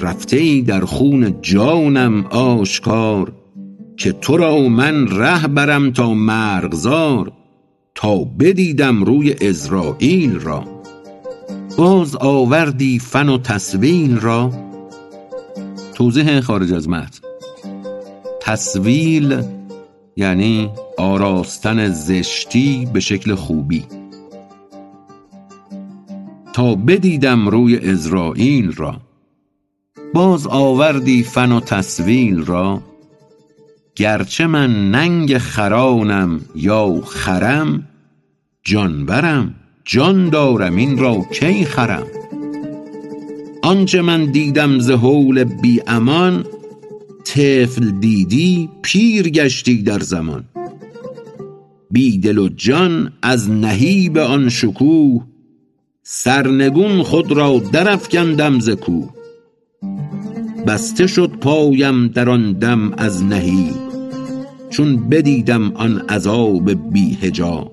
رفته 0.00 0.36
ای 0.36 0.62
در 0.62 0.80
خون 0.80 1.40
جانم 1.42 2.26
آشکار 2.26 3.32
که 3.96 4.12
تو 4.12 4.36
را 4.36 4.68
من 4.68 5.06
ره 5.08 5.46
برم 5.46 5.90
تا 5.90 6.14
مرغزار 6.14 7.32
تا 7.94 8.24
بدیدم 8.24 9.04
روی 9.04 9.34
ازرائیل 9.48 10.38
را. 10.40 10.64
باز 11.76 12.16
آوردی 12.16 12.98
فن 12.98 13.28
و 13.28 13.38
تصویل 13.38 14.20
را. 14.20 14.50
توضیح 15.94 16.40
خارج 16.40 16.72
از 16.72 16.88
متن. 16.88 17.20
تصویل 18.40 19.42
یعنی 20.16 20.70
آراستن 20.98 21.88
زشتی 21.88 22.88
به 22.92 23.00
شکل 23.00 23.34
خوبی. 23.34 23.84
تا 26.52 26.74
بدیدم 26.74 27.48
روی 27.48 27.78
ازرائیل 27.78 28.72
را 28.72 28.96
باز 30.14 30.46
آوردی 30.46 31.22
فن 31.22 31.52
و 31.52 31.60
تصویل 31.60 32.44
را 32.44 32.82
گرچه 33.96 34.46
من 34.46 34.90
ننگ 34.90 35.38
خرانم 35.38 36.40
یا 36.54 37.00
خرم 37.00 37.88
جانورم 38.64 39.54
جان 39.84 40.28
دارم 40.28 40.76
این 40.76 40.98
را 40.98 41.26
کی 41.32 41.64
خرم؟ 41.64 42.06
آنچه 43.62 44.02
من 44.02 44.24
دیدم 44.24 44.78
ز 44.78 44.90
هول 44.90 45.44
بی 45.44 45.82
امان 45.86 46.44
طفل 47.24 47.90
دیدی 47.90 48.68
پیر 48.82 49.28
گشتی 49.28 49.82
در 49.82 49.98
زمان. 49.98 50.44
بی 51.90 52.18
دل 52.18 52.38
و 52.38 52.48
جان 52.48 53.12
از 53.22 53.50
نهیب 53.50 54.18
آن 54.18 54.48
شکوه 54.48 55.24
سرنگون 56.02 57.02
خود 57.02 57.32
را 57.32 57.62
درافکندم 57.72 58.60
ز 58.60 58.70
کوه. 58.70 59.10
بسته 60.66 61.06
شد 61.06 61.30
پایم 61.30 62.08
در 62.08 62.30
آن 62.30 62.52
دم 62.52 62.92
از 62.92 63.24
نهیب 63.24 63.74
چون 64.70 65.08
بدیدم 65.08 65.72
آن 65.72 65.98
عذاب 65.98 66.92
بی 66.92 67.14
حجاب. 67.14 67.72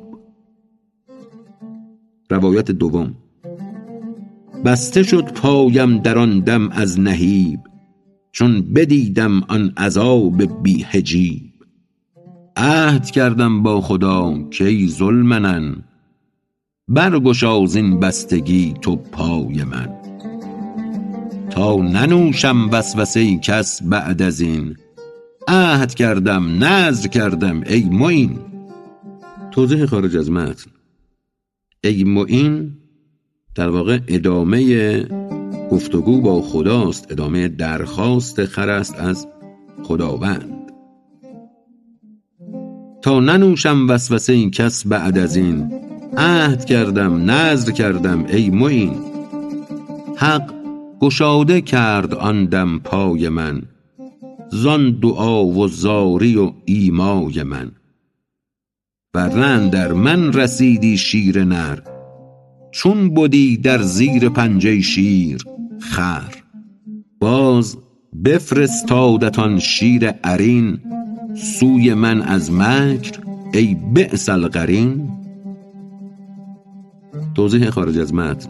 روایت 2.29 2.71
دوم. 2.71 3.15
بسته 4.65 5.03
شد 5.03 5.23
پایم 5.33 5.97
در 5.97 6.17
آن 6.17 6.39
دم 6.39 6.69
از 6.69 6.99
نهیب 6.99 7.59
چون 8.31 8.61
بدیدم 8.61 9.43
آن 9.47 9.73
عذاب 9.77 10.63
بی 10.63 10.81
حجیب. 10.81 11.51
عهد 12.55 13.11
کردم 13.11 13.63
با 13.63 13.81
خدا 13.81 14.49
کای 14.59 14.87
ذوالمنن 14.87 15.75
برگشا 16.87 17.65
زین 17.65 17.99
بستگی 17.99 18.73
تو 18.81 18.95
پای 18.95 19.63
من. 19.63 19.89
تا 21.49 21.75
ننوشم 21.75 22.69
وسوسه 22.71 23.37
کس 23.37 23.83
بعد 23.83 24.21
از 24.21 24.41
این. 24.41 24.75
عهد 25.47 25.93
کردم 25.93 26.63
نذر 26.63 27.07
کردم 27.07 27.61
ای 27.67 27.83
معین. 27.83 28.39
توضیح 29.51 29.85
خارج 29.85 30.17
از 30.17 30.31
متن. 30.31 30.71
ای 31.83 32.03
معین 32.03 32.77
در 33.55 33.69
واقع 33.69 33.99
ادامه 34.07 35.05
گفتگو 35.71 36.21
با 36.21 36.41
خداست 36.41 37.11
ادامه 37.11 37.47
درخواست 37.47 38.45
خر 38.45 38.69
است 38.69 38.95
از 38.99 39.27
خداوند. 39.83 40.71
تا 43.01 43.19
ننوشم 43.19 43.89
وسوسه 43.89 44.33
این 44.33 44.51
کس 44.51 44.87
بعد 44.87 45.17
از 45.17 45.35
این 45.35 45.73
عهد 46.17 46.65
کردم 46.65 47.31
نذر 47.31 47.71
کردم 47.71 48.25
ای 48.25 48.49
معین. 48.49 48.95
حق 50.15 50.53
گشاده 50.99 51.61
کرد 51.61 52.13
آن 52.13 52.45
دم 52.45 52.79
پای 52.79 53.29
من 53.29 53.61
زان 54.51 54.99
دعا 54.99 55.45
و 55.45 55.67
زاری 55.67 56.37
و 56.37 56.51
ایمای 56.65 57.43
من. 57.43 57.71
ورنه 59.13 59.45
اندر 59.45 59.93
من 59.93 60.33
رسیدی 60.33 60.97
شیر 60.97 61.43
نر 61.43 61.79
چون 62.71 63.13
بدی 63.13 63.57
در 63.57 63.81
زیر 63.81 64.29
پنجه 64.29 64.81
شیر. 64.81 65.45
خر. 65.81 66.35
باز 67.19 67.77
بفرستادت 68.25 69.39
آن 69.39 69.59
شیر 69.59 70.09
عرین 70.09 70.79
سوی 71.35 71.93
من 71.93 72.21
از 72.21 72.51
مکر 72.51 73.19
ای 73.53 73.77
بیس 73.93 74.29
القرین. 74.29 75.11
توضیح 77.35 77.69
خارج 77.69 77.99
از 77.99 78.13
متن. 78.13 78.49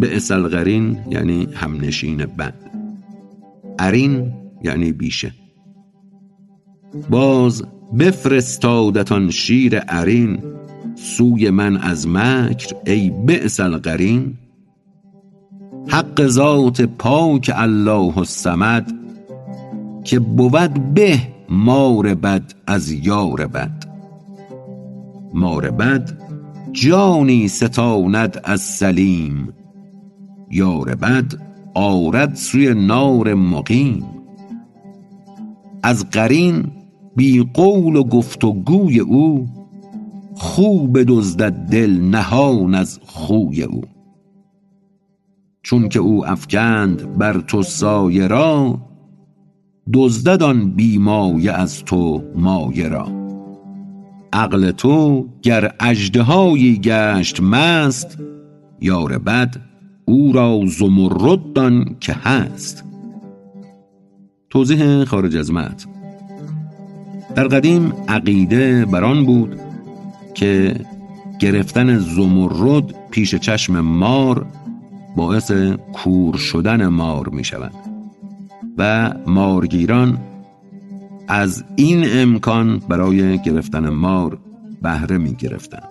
بیس 0.00 0.30
القرین 0.30 0.98
یعنی 1.10 1.48
همنشین 1.54 2.16
بد 2.16 2.54
عرین 3.78 4.32
یعنی 4.62 4.92
بیشه. 4.92 5.34
باز 7.10 7.62
بفرستادت 7.98 9.12
آن 9.12 9.30
شیر 9.30 9.78
عرین 9.78 10.42
سوی 10.94 11.50
من 11.50 11.76
از 11.76 12.08
مکر 12.08 12.74
ای 12.86 13.10
بیس 13.10 13.60
القرین. 13.60 14.34
حق 15.88 16.26
ذات 16.26 16.82
پاک 16.82 17.52
الله 17.54 18.18
الصمد 18.18 18.92
که 20.04 20.18
بود 20.18 20.94
به 20.94 21.20
مار 21.48 22.14
بد 22.14 22.54
از 22.66 22.90
یار 22.90 23.46
بد. 23.46 23.84
مار 25.34 25.70
بد 25.70 26.18
جانی 26.72 27.48
ستاند 27.48 28.40
از 28.44 28.60
سلیم 28.60 29.48
یار 30.50 30.94
بد 30.94 31.34
آرد 31.74 32.34
سوی 32.34 32.74
نار 32.74 33.34
مقیم. 33.34 34.04
از 35.82 36.10
قرین 36.10 36.64
بی 37.16 37.50
قول 37.54 37.96
و 37.96 38.04
گفت 38.04 38.44
و 38.44 38.52
گوی 38.52 39.00
او 39.00 39.48
خو 40.34 40.86
بدزدد 40.86 41.52
دل 41.52 42.00
نهان 42.00 42.74
از 42.74 43.00
خوی 43.06 43.62
او. 43.62 43.82
چون 45.62 45.88
که 45.88 45.98
او 45.98 46.26
افکند 46.26 47.18
بر 47.18 47.40
تو 47.40 47.62
سایه 47.62 48.26
را 48.26 48.78
دزدد 49.92 50.42
آن 50.42 50.70
بی 50.70 50.98
مایه 50.98 51.52
از 51.52 51.84
تو 51.84 52.24
مایه 52.34 52.88
را. 52.88 53.08
عقل 54.32 54.70
تو 54.70 55.28
گر 55.42 55.74
اژدهایی 55.80 56.78
گشت 56.78 57.40
مست 57.40 58.18
یار 58.80 59.18
بد 59.18 59.56
او 60.04 60.32
را 60.32 60.60
زمرد 60.66 61.52
دان 61.52 61.96
که 62.00 62.12
هست. 62.12 62.84
توضیح 64.50 65.04
خارج 65.04 65.36
از 65.36 65.52
متن. 65.52 65.90
در 67.34 67.48
قدیم 67.48 67.92
عقیده 68.08 68.84
بر 68.84 69.04
آن 69.04 69.26
بود 69.26 69.60
که 70.34 70.74
گرفتن 71.38 71.98
زمرد 71.98 72.94
پیش 73.10 73.34
چشم 73.34 73.80
مار 73.80 74.46
باعث 75.16 75.52
کور 75.92 76.36
شدن 76.36 76.86
مار 76.86 77.28
می 77.28 77.44
شود 77.44 77.72
و 78.78 79.14
مارگیران 79.26 80.18
از 81.28 81.64
این 81.76 82.04
امکان 82.08 82.78
برای 82.78 83.38
گرفتن 83.38 83.88
مار 83.88 84.38
بهره 84.82 85.18
می 85.18 85.34
گرفتند 85.34 85.88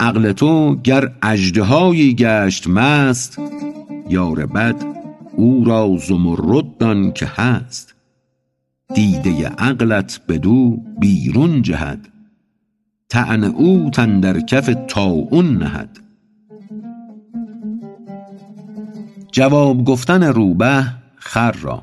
عقل 0.00 0.32
تو 0.32 0.76
گر 0.76 1.12
اژدهایی 1.22 2.14
گشت 2.14 2.68
مست 2.68 3.38
یار 4.08 4.46
بد 4.46 4.84
او 5.36 5.64
را 5.64 5.96
زمرد 5.96 6.76
دان 6.78 7.12
که 7.12 7.26
هست. 7.26 7.94
دیده 8.94 9.46
عقلت 9.48 10.20
بدو 10.28 10.76
بیرون 11.00 11.62
جهد 11.62 12.08
طعن 13.08 13.44
او 13.44 13.90
اندر 13.98 14.40
کف 14.40 14.70
طاعون 14.88 15.56
نهد. 15.56 16.01
جواب 19.32 19.84
گفتن 19.84 20.22
روبه 20.22 20.84
خر 21.16 21.52
را. 21.52 21.82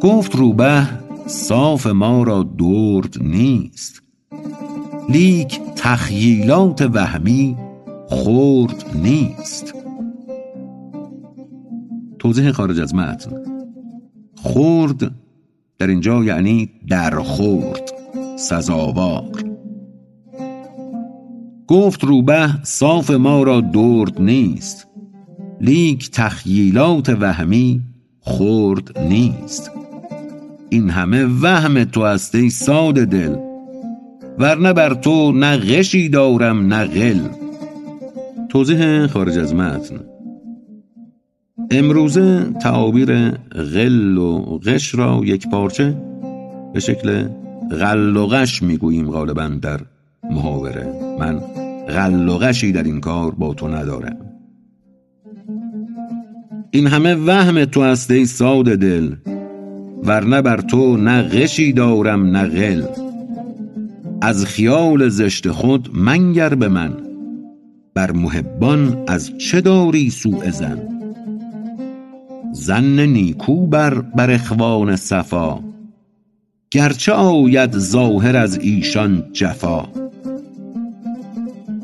گفت 0.00 0.36
روبه 0.36 0.88
صاف 1.26 1.86
ما 1.86 2.22
را 2.22 2.42
درد 2.42 3.22
نیست. 3.22 4.02
لیک 5.08 5.60
تخییلات 5.76 6.82
وهمی 6.82 7.56
خرد 8.08 8.84
نیست. 8.94 9.74
توضیح 12.18 12.52
خارج 12.52 12.80
از 12.80 12.94
متن. 12.94 13.32
خرد 14.36 15.14
در 15.78 15.86
اینجا 15.86 16.24
یعنی 16.24 16.70
در 16.88 17.18
خورد 17.20 17.92
سزاوار. 18.36 19.44
گفت 21.66 22.04
روبه 22.04 22.48
صاف 22.62 23.10
ما 23.10 23.42
را 23.42 23.60
درد 23.60 24.20
نیست. 24.20 24.85
لیک 25.60 26.10
تخییلات 26.10 27.08
وهمی 27.08 27.80
خرد 28.20 28.98
نیست. 28.98 29.70
این 30.68 30.90
همه 30.90 31.24
وهم 31.42 31.84
تو 31.84 32.00
است 32.00 32.34
ای 32.34 32.50
ساده 32.50 33.04
دل 33.04 33.36
ورنه 34.38 34.72
بر 34.72 34.94
تو 34.94 35.32
نه 35.32 35.56
غشی 35.56 36.08
دارم 36.08 36.66
نه 36.66 36.84
غل. 36.84 37.20
توضیح 38.48 39.06
خارج 39.06 39.38
از 39.38 39.54
متن. 39.54 40.00
امروزه 41.70 42.52
تعابیر 42.62 43.30
غل 43.74 44.18
و 44.18 44.58
غش 44.58 44.94
را 44.94 45.20
یک 45.24 45.48
پارچه 45.48 45.96
به 46.74 46.80
شکل 46.80 47.28
غل 47.80 48.16
و 48.16 48.26
غش 48.26 48.62
می‌گوییم 48.62 49.10
غالبا 49.10 49.48
در 49.62 49.80
محاوره. 50.30 50.86
من 51.20 51.38
غل 51.88 52.28
و 52.28 52.38
غشی 52.38 52.72
در 52.72 52.82
این 52.82 53.00
کار 53.00 53.30
با 53.30 53.54
تو 53.54 53.68
ندارم. 53.68 54.25
این 56.70 56.86
همه 56.86 57.14
وهم 57.14 57.64
تو 57.64 57.80
است 57.80 58.10
ای 58.10 58.26
ساده 58.26 58.76
دل. 58.76 59.14
ورنه 60.04 60.42
بر 60.42 60.60
تو 60.60 60.96
نه 60.96 61.22
غشی 61.22 61.72
دارم 61.72 62.36
نه 62.36 62.48
غل. 62.48 62.82
از 64.22 64.46
خیال 64.46 65.08
زشت 65.08 65.50
خود 65.50 65.90
منگر 65.94 66.54
به 66.54 66.68
من. 66.68 66.96
بر 67.94 68.10
محبان 68.12 69.04
از 69.08 69.38
چه 69.38 69.60
داری 69.60 70.10
سوء 70.10 70.50
زن 70.50 70.82
زن 72.52 73.00
نیکو 73.00 73.66
بر 73.66 73.94
بر 73.94 74.30
اخوان 74.30 74.96
صفا. 74.96 75.60
گرچه 76.70 77.12
آید 77.12 77.78
ظاهر 77.78 78.36
از 78.36 78.58
ایشان 78.58 79.24
جفا. 79.32 79.88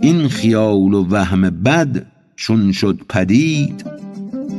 این 0.00 0.28
خیال 0.28 0.94
و 0.94 1.06
وهم 1.10 1.40
بد 1.50 2.06
چون 2.36 2.72
شد 2.72 3.00
پدید 3.08 3.84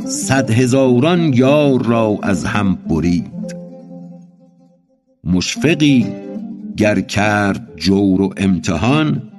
صد 0.05 0.51
هزاران 0.51 1.33
یار 1.33 1.85
را 1.85 2.19
از 2.23 2.45
هم 2.45 2.75
برید. 2.75 3.55
مشفقی 5.23 6.07
گر 6.77 7.01
کرد 7.01 7.73
جور 7.75 8.21
و 8.21 8.33
امتحان 8.37 9.31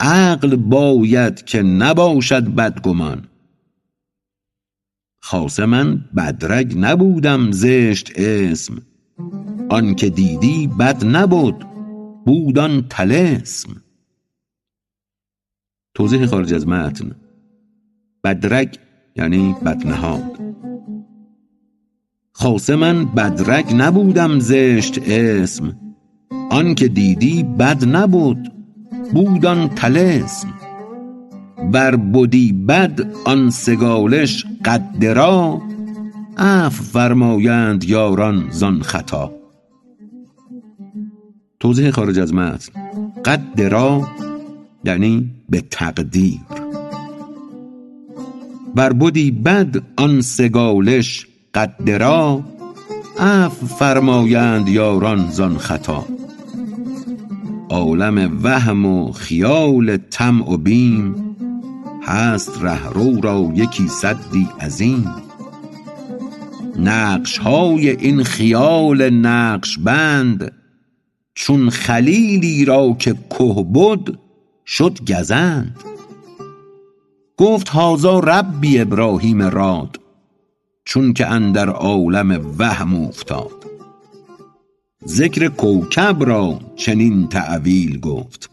عقل 0.00 0.56
باید 0.56 1.44
که 1.44 1.62
نباشد 1.62 2.54
بدگمان. 2.54 3.24
خاصه 5.22 5.66
من 5.66 6.04
بدرگ 6.16 6.74
نبودم 6.78 7.52
زشت 7.52 8.12
اسم 8.16 8.82
آنکه 9.70 10.10
دیدی 10.10 10.66
بد 10.66 11.04
نبد 11.04 11.54
بود 12.26 12.58
آن 12.58 12.86
طلسم. 12.88 13.82
توضیح 15.94 16.26
خارج 16.26 16.54
از 16.54 16.68
متن. 16.68 17.10
بدرگ 18.24 18.78
یعنی 19.18 19.56
بدنهاد 19.64 20.38
خاصه 22.32 22.76
من 22.76 23.04
بدرگ 23.04 23.66
نبودم 23.76 24.38
زشت 24.38 24.98
اسم. 25.06 25.76
آنکه 26.50 26.88
دیدی 26.88 27.42
بد 27.42 27.84
نبود 27.96 28.52
بود 29.12 29.46
آن 29.46 29.68
طلسم. 29.68 30.48
ور 31.72 31.96
بدی 31.96 32.52
بد 32.52 33.06
آن 33.24 33.50
سگالش 33.50 34.46
قد 34.64 34.98
درا 35.00 35.62
عفو 36.38 36.82
فرمایند 36.82 37.84
یاران 37.84 38.46
زان 38.50 38.82
خطا. 38.82 39.32
توضیح 41.60 41.90
خارج 41.90 42.18
از 42.18 42.34
متن. 42.34 42.72
قد 43.24 43.54
درا 43.56 44.08
یعنی 44.84 45.30
به 45.48 45.60
تقدیر. 45.60 46.57
ور 48.76 48.92
بدی 48.92 49.30
بد 49.30 49.82
آن 49.96 50.20
سگالش 50.20 51.26
قد 51.54 51.84
درا 51.86 52.44
عفو 53.18 53.66
فرمایند 53.66 54.68
یاران 54.68 55.30
زان 55.30 55.58
خطا. 55.58 56.06
عالم 57.70 58.38
وهم 58.42 58.86
و 58.86 59.12
خیال 59.12 59.96
طمع 59.96 60.50
و 60.50 60.56
بیم 60.56 61.36
هست 62.02 62.62
رهرو 62.62 63.20
را 63.20 63.52
یکی 63.54 63.88
سدی 63.88 64.48
عظیم. 64.60 65.14
نقش 66.78 67.38
های 67.38 67.90
این 67.90 68.22
خیال 68.22 69.10
نقش 69.10 69.78
بند 69.78 70.52
چون 71.34 71.70
خلیلی 71.70 72.64
را 72.64 72.96
که 72.98 73.14
که 73.38 73.44
بد 73.44 74.14
شد 74.66 74.98
گزند. 75.08 75.87
گفت 77.38 77.68
هذا 77.68 78.18
ربی 78.18 78.80
ابراهیم 78.80 79.42
راد 79.42 80.00
چون 80.84 81.12
که 81.12 81.26
اندر 81.26 81.68
عالم 81.68 82.54
وهم 82.58 82.94
افتاد. 82.94 83.64
ذکر 85.06 85.48
کوکب 85.48 86.24
را 86.24 86.60
چنین 86.76 87.28
تعویل 87.28 88.00
گفت 88.00 88.50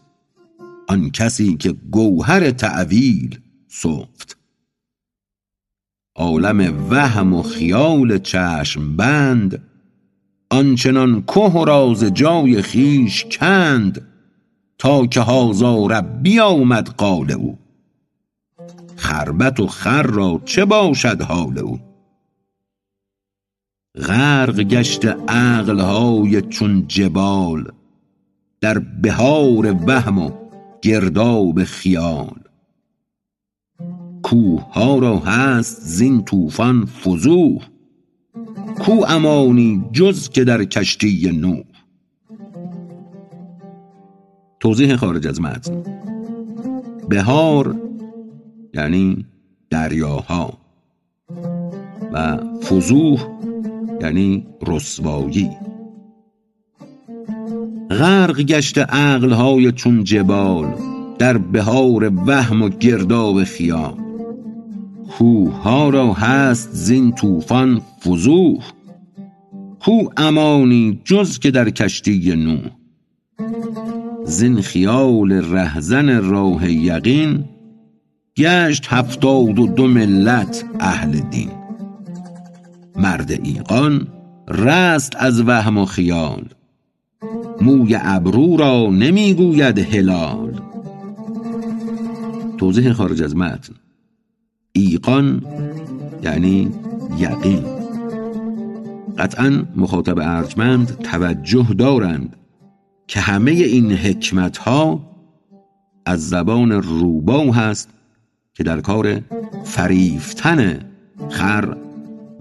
آن 0.88 1.10
کسی 1.10 1.58
که 1.58 1.72
گوهر 1.92 2.52
تعویل 2.52 3.40
سفت. 3.68 4.38
عالم 6.16 6.90
وهم 6.90 7.34
و 7.34 7.44
خیال 7.44 8.18
چشم 8.18 8.96
بند 8.96 9.64
آنچنان 10.50 11.22
که 11.22 11.40
و 11.40 11.66
راز 11.66 12.04
جای 12.04 12.62
خیش 12.62 13.26
کند 13.26 14.08
تا 14.78 15.06
که 15.06 15.22
هازا 15.22 15.86
ربی 15.86 16.40
آمد 16.40 16.90
قال 16.90 17.32
او. 17.32 17.65
خربت 19.06 19.60
و 19.60 19.68
خر 19.68 20.04
را 20.04 20.42
چه 20.46 20.66
باشد 20.66 21.22
حال 21.22 21.60
او؟ 21.60 21.80
غرق 23.96 24.60
گشت 24.60 25.06
عقلهای 25.28 26.42
چون 26.42 26.88
جبال 26.88 27.72
در 28.62 28.80
بهار 28.80 29.76
وهم 29.88 30.18
و 30.18 30.32
گرداب 30.82 31.64
خیال. 31.64 32.40
کوه 34.24 34.74
ها 34.74 35.00
را 35.00 35.18
هست 35.20 35.82
زین 35.82 36.24
طوفان 36.26 36.86
فضوح 36.86 37.62
کو 38.80 39.06
امانی 39.08 39.84
جز 39.92 40.30
که 40.30 40.44
در 40.44 40.64
کشتی 40.64 41.32
نوح. 41.32 41.64
توضیح 44.60 44.96
خارج 44.96 45.28
از 45.28 45.42
متن. 45.42 45.84
بهار 47.10 47.86
یعنی 48.76 49.26
دریاها 49.70 50.54
و 52.14 52.38
فضوح 52.38 53.28
یعنی 54.02 54.48
رسوایی. 54.68 55.50
غرق 57.90 58.42
گشت 58.42 58.78
عقلهای 58.78 59.72
چون 59.72 60.04
جبال 60.04 60.74
در 61.20 61.38
بهار 61.38 62.12
وهم 62.28 62.62
و 62.62 62.70
گرداب 62.70 63.44
خیال. 63.44 63.94
کوه 65.18 65.54
ها 65.54 65.90
را 65.90 66.14
هست 66.14 66.70
زین 66.72 67.12
طوفان 67.12 67.82
فضوح. 68.04 68.64
کو 69.80 70.10
امانی 70.18 71.02
جز 71.04 71.40
که 71.40 71.52
در 71.52 71.70
کشتی 71.70 72.36
نوح. 72.36 72.72
زین 74.26 74.62
خیال 74.62 75.32
رهزن 75.32 76.22
راه 76.22 76.72
یقین 76.72 77.44
گشت 78.38 78.88
هفتاد 78.90 79.60
و 79.60 79.68
دو 79.68 79.88
ملت 79.88 80.66
اهل 80.80 81.20
دین. 81.20 81.52
مرد 82.96 83.32
ایقان 83.32 84.08
رست 84.48 85.14
از 85.16 85.42
وهم 85.42 85.78
و 85.78 85.86
خیال. 85.86 86.50
موی 87.62 87.98
ابرو 88.02 88.58
را 88.58 88.90
نمی‌گوید 88.90 89.80
هلال. 89.80 90.62
توضیح 92.58 92.94
خارج 92.94 93.24
از 93.24 93.36
متن. 93.36 93.74
ایقان 94.72 95.46
یعنی 96.24 96.72
یقین. 97.18 97.64
قطعا 99.18 99.64
مخاطب 99.76 100.20
ارجمند 100.20 100.88
توجه 100.88 101.68
دارند 101.78 102.36
که 103.08 103.20
همه 103.20 103.52
این 103.52 103.92
حکمت 103.92 104.58
ها 104.58 105.00
از 106.06 106.30
زبان 106.30 106.72
روبا 106.72 107.52
هست 107.52 107.95
که 108.56 108.64
در 108.64 108.82
کار 108.82 109.22
فریفتن 109.64 110.80
خر 111.30 111.76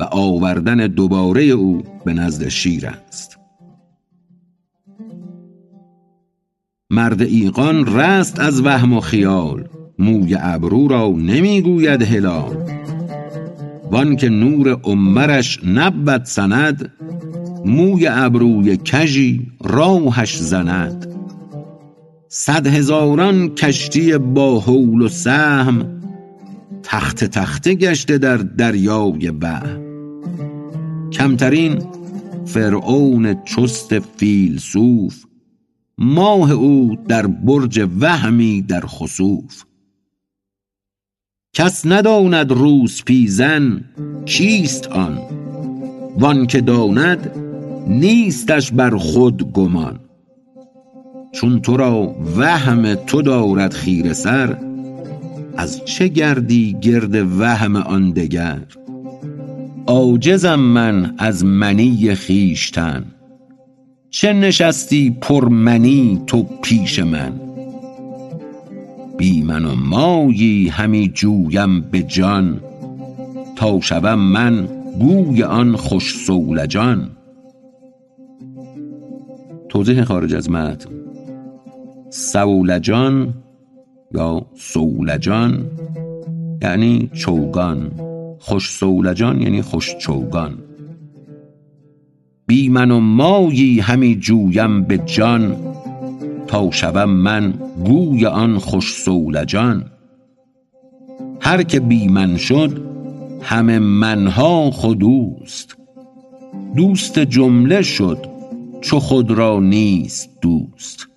و 0.01 0.05
آوردن 0.05 0.77
دوباره 0.77 1.43
او 1.43 1.83
به 2.05 2.13
نزد 2.13 2.49
شیر 2.49 2.87
است. 2.87 3.39
مرد 6.91 7.23
ایقان 7.23 7.97
رست 7.97 8.41
از 8.41 8.61
وهم 8.67 8.93
و 8.93 9.01
خیال 9.01 9.69
موی 9.99 10.37
ابرو 10.41 10.89
را 10.89 11.09
نمی‌گوید 11.09 12.03
هلال. 12.03 12.57
وان 13.91 14.17
که 14.17 14.29
نور 14.29 14.81
عمرش 14.85 15.65
نبود 15.65 16.25
سند 16.25 16.93
موی 17.65 18.07
ابروی 18.07 18.77
کژی 18.77 19.53
راهش 19.65 20.37
زند. 20.37 21.14
صد 22.37 22.67
هزاران 22.67 23.55
کشتی 23.55 24.19
با 24.19 24.61
حول 24.61 25.03
و 25.03 25.09
سهم 25.09 26.01
تخت 26.83 27.25
تخته 27.25 27.75
گشته 27.75 28.19
در 28.19 28.37
دریای 28.37 29.31
وهم 29.31 29.83
کمترین 31.13 31.83
فرعون 32.47 33.45
چست 33.45 33.99
فیلسوف 33.99 35.25
ماه 35.99 36.53
او 36.53 36.97
در 37.09 37.27
برج 37.27 37.89
وهمی 38.01 38.63
در 38.63 38.87
خسوف. 38.87 39.65
کس 41.55 41.87
نداند 41.87 42.53
روسپیزن 42.53 43.85
چیست 44.25 44.87
آن؟ 44.87 45.19
وان 46.19 46.47
که 46.47 46.61
داند 46.61 47.31
نیستش 47.89 48.73
بر 48.73 48.97
خود 48.97 49.53
گمان. 49.53 50.04
چون 51.35 51.61
تو 51.61 51.77
را 51.77 52.15
وهم 52.37 52.95
تو 52.95 53.23
دارد 53.23 53.73
خیره 53.73 54.13
سر 54.13 54.57
از 55.57 55.85
چه 55.85 56.09
گردی 56.09 56.77
گرد 56.81 57.15
وهم 57.41 57.77
آن 57.77 58.11
دگر؟ 58.11 58.61
عاجزم 59.87 60.61
من 60.61 61.15
از 61.19 61.45
منی 61.45 62.15
خویشتن 62.15 63.05
چه 64.11 64.33
نشستی 64.33 65.11
پر 65.21 65.49
منی 65.49 66.23
تو 66.27 66.43
پیش 66.63 66.99
من؟ 66.99 67.33
بی 69.19 69.43
من 69.43 69.65
و 69.65 69.75
مایی 69.75 70.69
همی 70.69 71.09
جویم 71.15 71.81
به 71.81 72.03
جان 72.03 72.61
تا 73.57 73.81
شوم 73.81 74.15
من 74.15 74.69
گوی 75.01 75.43
آن 75.43 75.77
خوش 75.77 76.15
صولجان 76.27 77.11
توضیح 79.69 80.05
خارج 80.05 80.35
از 80.35 80.51
متن. 80.51 81.04
صولجان 82.17 83.35
یا 84.15 84.47
صولجان 84.57 85.71
یعنی 86.63 87.11
چوگان. 87.13 87.91
خوش 88.39 88.71
صولجان 88.71 89.41
یعنی 89.43 89.63
خوش 89.63 89.97
چوگان. 89.97 90.59
بی 92.47 92.69
من 92.69 92.91
و 92.91 93.01
مایی 93.01 93.81
همی 93.81 94.17
جویم 94.17 94.83
به 94.83 94.99
جان 94.99 95.57
تا 96.47 96.71
شوم 96.71 97.11
من 97.11 97.55
گوی 97.85 98.27
آن 98.27 98.59
خوش 98.59 98.95
صولجان 98.95 99.85
هر 101.41 101.63
که 101.63 101.81
بی 101.81 102.09
من 102.09 102.37
شد 102.37 102.81
همه 103.43 103.79
منها 103.79 104.71
خود 104.71 105.05
اوست. 105.05 105.77
دوست 106.77 107.19
جمله 107.19 107.83
شد 107.83 108.27
چو 108.81 109.01
خود 109.01 109.31
را 109.31 109.61
نیست 109.61 110.31
دوست. 110.41 111.14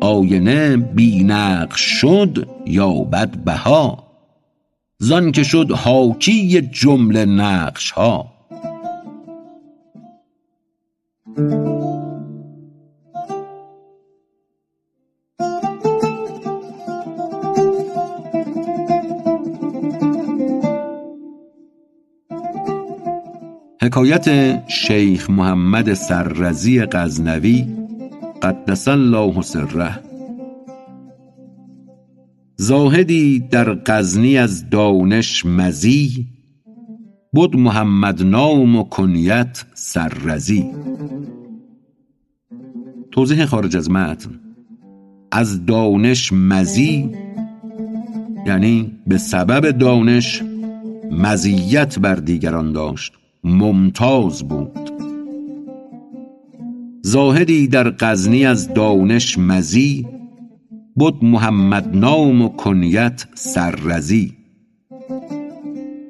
آینه 0.00 0.76
بی 0.76 1.24
نقش 1.24 1.80
شد 1.80 2.48
یابد 2.66 3.30
بها 3.30 4.04
زان 4.98 5.32
که 5.32 5.42
شد 5.42 5.70
حاکی 5.70 6.60
جمله 6.60 7.24
نقش 7.24 7.90
ها 7.90 8.34
حکایت 23.82 24.28
شیخ 24.68 25.30
محمد 25.30 25.94
سرزی 25.94 26.80
غزنوی 26.84 27.83
قدس 28.44 28.88
الله 28.88 29.42
سره. 29.42 30.00
زاهدی 32.56 33.40
در 33.40 33.74
غزنی 33.86 34.38
از 34.38 34.70
دانش 34.70 35.46
مزی 35.46 36.26
بد 37.34 37.56
محمد 37.56 38.22
نام 38.22 38.76
و 38.76 38.82
کنیت 38.82 39.64
سرزی 39.74 40.70
توضیح 43.12 43.44
خارج 43.44 43.76
از 43.76 43.90
متن. 43.90 44.40
از 45.32 45.66
دانش 45.66 46.32
مزی 46.32 47.10
یعنی 48.46 48.92
به 49.06 49.18
سبب 49.18 49.70
دانش 49.70 50.42
مزیت 51.10 51.98
بر 51.98 52.14
دیگران 52.14 52.72
داشت. 52.72 53.12
ممتاز 53.44 54.42
بود. 54.42 54.83
زاهدی 57.06 57.66
در 57.66 57.90
غزنی 57.90 58.46
از 58.46 58.74
دانش 58.74 59.38
مزی 59.38 60.08
بد 60.98 61.24
محمد 61.24 61.96
نام 61.96 62.42
و 62.42 62.48
کنیت 62.48 63.26
سررزی. 63.34 64.36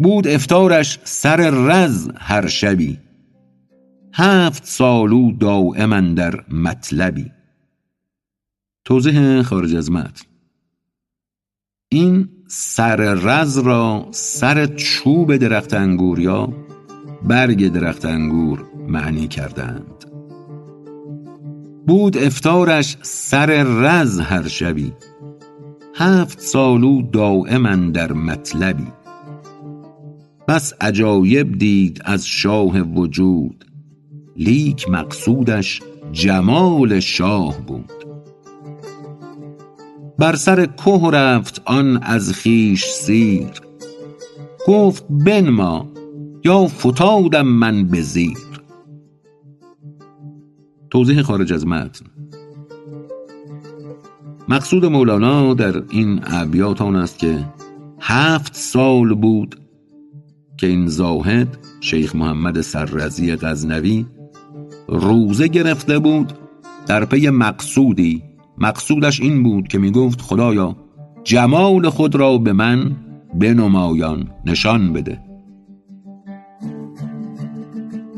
بود 0.01 0.29
افطارش 0.29 0.99
سر 1.05 1.37
رز 1.51 2.09
هر 2.17 2.47
شبی 2.47 2.99
هفت 4.13 4.65
سالو 4.65 5.33
دائما 5.33 6.01
در 6.01 6.45
مطلبی. 6.49 7.31
توضیح 8.85 9.43
خارج 9.43 9.75
از 9.75 9.91
متن. 9.91 10.27
این 11.89 12.29
سر 12.49 12.97
رز 12.97 13.59
را 13.59 14.09
سر 14.11 14.67
چوب 14.67 15.37
درخت 15.37 15.75
انگور 15.75 16.21
یا 16.21 16.53
برگ 17.23 17.73
درخت 17.73 18.05
انگور 18.05 18.65
معنی 18.89 19.29
کردند. 19.29 20.14
بود 21.87 22.17
افطارش 22.17 22.97
سر 23.03 23.63
رز 23.63 24.21
هر 24.21 24.49
شبی. 24.49 24.93
هفت 25.95 26.41
سالو 26.41 27.03
دائما 27.03 27.77
در 27.77 28.13
مطلبی. 28.13 28.87
بس 30.49 30.73
عجایب 30.81 31.59
دید 31.59 32.03
از 32.05 32.27
شاه 32.27 32.81
وجود. 32.81 33.65
لیک 34.37 34.91
مقصودش 34.91 35.83
جمال 36.13 37.01
شاه 37.01 37.61
بود. 37.67 37.93
بر 40.19 40.37
سر 40.37 40.67
که 40.67 41.01
رفت 41.13 41.63
آن 41.65 42.03
از 42.03 42.33
خویش 42.33 42.85
سیر. 42.85 43.51
گفت 44.67 45.05
بنما 45.11 45.89
یا 46.45 46.67
فتادم 46.67 47.47
من 47.47 47.85
به 47.85 48.01
زیر. 48.01 48.54
توضیح 50.95 51.23
خارج 51.23 51.53
از 51.53 51.67
متن. 51.67 52.07
مقصود 54.49 54.85
مولانا 54.85 55.55
در 55.55 55.83
این 55.91 56.21
ابیات 56.27 56.83
آن 56.83 56.97
است 56.97 57.19
که 57.19 57.45
هفت 58.01 58.57
سال 58.57 59.15
بود 59.15 59.57
که 60.57 60.67
این 60.67 60.87
زاهد 60.87 61.59
شیخ 61.81 62.17
محمد 62.17 62.61
سررزی 62.61 63.37
غزنوی 63.37 64.07
روزه 64.89 65.49
گرفته 65.49 65.99
بود 65.99 66.33
در 66.87 67.05
پی 67.05 67.31
مقصودی. 67.31 68.23
مقصودش 68.59 69.21
این 69.21 69.43
بود 69.43 69.69
که 69.69 69.79
می 69.79 69.91
گفت 69.91 70.21
خدایا 70.21 70.77
جمال 71.25 71.89
خود 71.89 72.15
را 72.15 72.39
به 72.39 72.53
من 72.53 72.97
بنمایان 73.35 74.31
نشان 74.47 74.93
بده. 74.93 75.21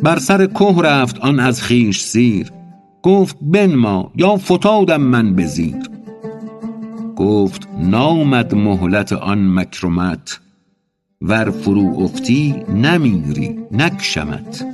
بر 0.02 0.18
سر 0.18 0.46
که 0.46 0.82
رفت 0.82 1.18
آن 1.18 1.40
از 1.40 1.62
خیش 1.62 2.00
سیر. 2.00 2.55
گفت 3.06 3.36
بنما 3.40 4.12
یا 4.16 4.36
فتادم 4.36 5.00
من 5.00 5.34
به 5.34 5.46
زیر. 5.46 5.90
گفت 7.16 7.68
نامد 7.78 8.54
مهلت 8.54 9.12
آن 9.12 9.54
مکرمت 9.54 10.40
ور 11.22 11.50
فرو 11.50 12.02
افتی 12.02 12.54
نمیری 12.74 13.58
نکشمت. 13.72 14.66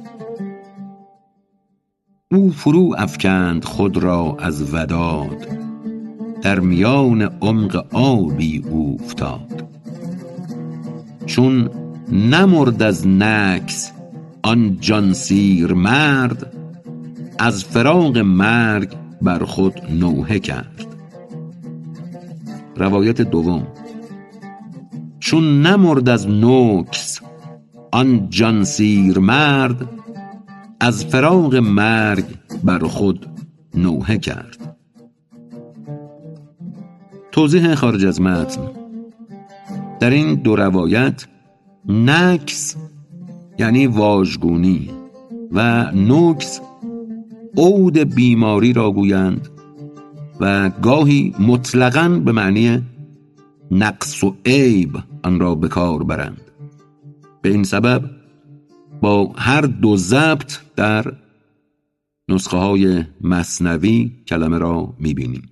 او 2.30 2.50
فرو 2.50 2.94
افکند 2.98 3.64
خود 3.64 3.96
را 3.96 4.36
از 4.40 4.74
وداد 4.74 5.48
در 6.42 6.60
میان 6.60 7.22
عمق 7.22 7.86
آبی 7.92 8.64
اوفتاد. 8.70 9.64
چون 11.26 11.70
نمرد 12.12 12.82
از 12.82 13.06
نکس 13.06 13.92
آن 14.42 14.76
جان 14.80 15.12
سیر 15.12 15.72
مرد 15.72 16.61
از 17.38 17.64
فراق 17.64 18.18
مرگ 18.18 18.96
بر 19.22 19.44
خود 19.44 19.80
نوحه 19.90 20.38
کرد. 20.38 20.86
روایت 22.76 23.20
دوم. 23.20 23.66
چون 25.20 25.62
نمرد 25.66 26.08
از 26.08 26.28
نکس 26.28 27.20
آن 27.92 28.30
جان 28.30 28.64
سیر 28.64 29.18
مرد 29.18 29.88
از 30.80 31.04
فراق 31.04 31.54
مرگ 31.54 32.24
بر 32.64 32.78
خود 32.78 33.26
نوحه 33.74 34.18
کرد. 34.18 34.76
توضیح 37.32 37.74
خارج 37.74 38.04
از 38.04 38.20
متن. 38.20 38.70
در 40.00 40.10
این 40.10 40.34
دو 40.34 40.56
روایت 40.56 41.26
نکس 41.88 42.76
یعنی 43.58 43.86
واژگونی 43.86 44.90
و 45.52 45.90
نکس 45.92 46.60
عود 47.56 47.98
بیماری 47.98 48.72
را 48.72 48.90
گویند 48.90 49.48
و 50.40 50.70
گاهی 50.70 51.34
مطلقا 51.38 52.08
به 52.08 52.32
معنی 52.32 52.82
نقص 53.70 54.24
و 54.24 54.36
عیب 54.46 54.98
آن 55.22 55.40
را 55.40 55.54
به 55.54 55.68
کار 55.68 56.02
برند. 56.02 56.40
به 57.42 57.48
این 57.48 57.64
سبب 57.64 58.10
با 59.00 59.32
هر 59.36 59.60
دو 59.60 59.96
ضبط 59.96 60.52
در 60.76 61.12
نسخه 62.28 62.56
های 62.56 63.04
مصنوی 63.20 64.12
کلمه 64.26 64.58
را 64.58 64.94
می‌بینیم. 64.98 65.48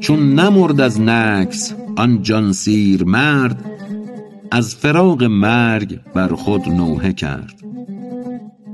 چون 0.00 0.34
نمرد 0.34 0.80
از 0.80 1.00
نکس 1.00 1.74
آن 1.96 2.22
جانسیر 2.22 3.04
مرد 3.04 3.64
از 4.50 4.74
فراق 4.74 5.24
مرگ 5.24 6.00
بر 6.14 6.28
خود 6.28 6.68
نوحه 6.68 7.12
کرد. 7.12 7.69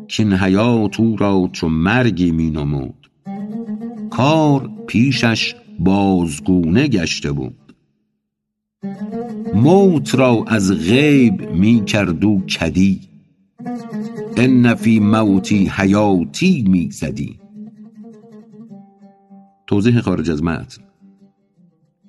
کین 0.09 0.33
حیات 0.33 1.01
او 1.01 1.17
را 1.17 1.49
چو 1.53 1.69
مرگی 1.69 2.31
می 2.31 2.51
نمود. 2.51 3.11
کار 4.11 4.71
پیشش 4.87 5.55
بازگونه 5.79 6.89
گشته 6.89 7.33
بود. 7.33 7.75
موت 9.55 10.15
را 10.15 10.45
از 10.47 10.73
غیب 10.73 11.51
می 11.51 11.85
کرد 11.85 12.25
او 12.25 12.47
کدی. 12.47 13.01
ان 14.37 14.75
فی 14.75 15.01
موتی 15.01 15.67
حیاتی 15.67 16.65
می 16.69 16.91
زدی. 16.91 17.39
توضیح 19.67 20.01
خارج 20.01 20.31
از 20.31 20.43
متن. 20.43 20.83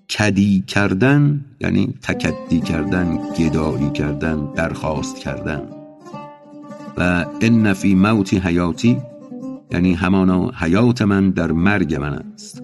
کدی 0.10 0.64
کردن 0.68 1.46
یعنی 1.60 1.94
تکدی 2.02 2.60
کردن 2.60 3.18
گدایی 3.40 3.90
کردن 3.92 4.54
درخواست 4.54 5.18
کردن. 5.18 5.77
و 6.98 7.26
ان 7.42 7.74
فی 7.74 7.96
موتی 7.96 8.38
حیاتی 8.38 8.98
یعنی 9.72 9.94
همانا 9.94 10.52
حیات 10.60 11.02
من 11.02 11.30
در 11.30 11.52
مرگ 11.52 11.96
من 11.96 12.14
است. 12.14 12.64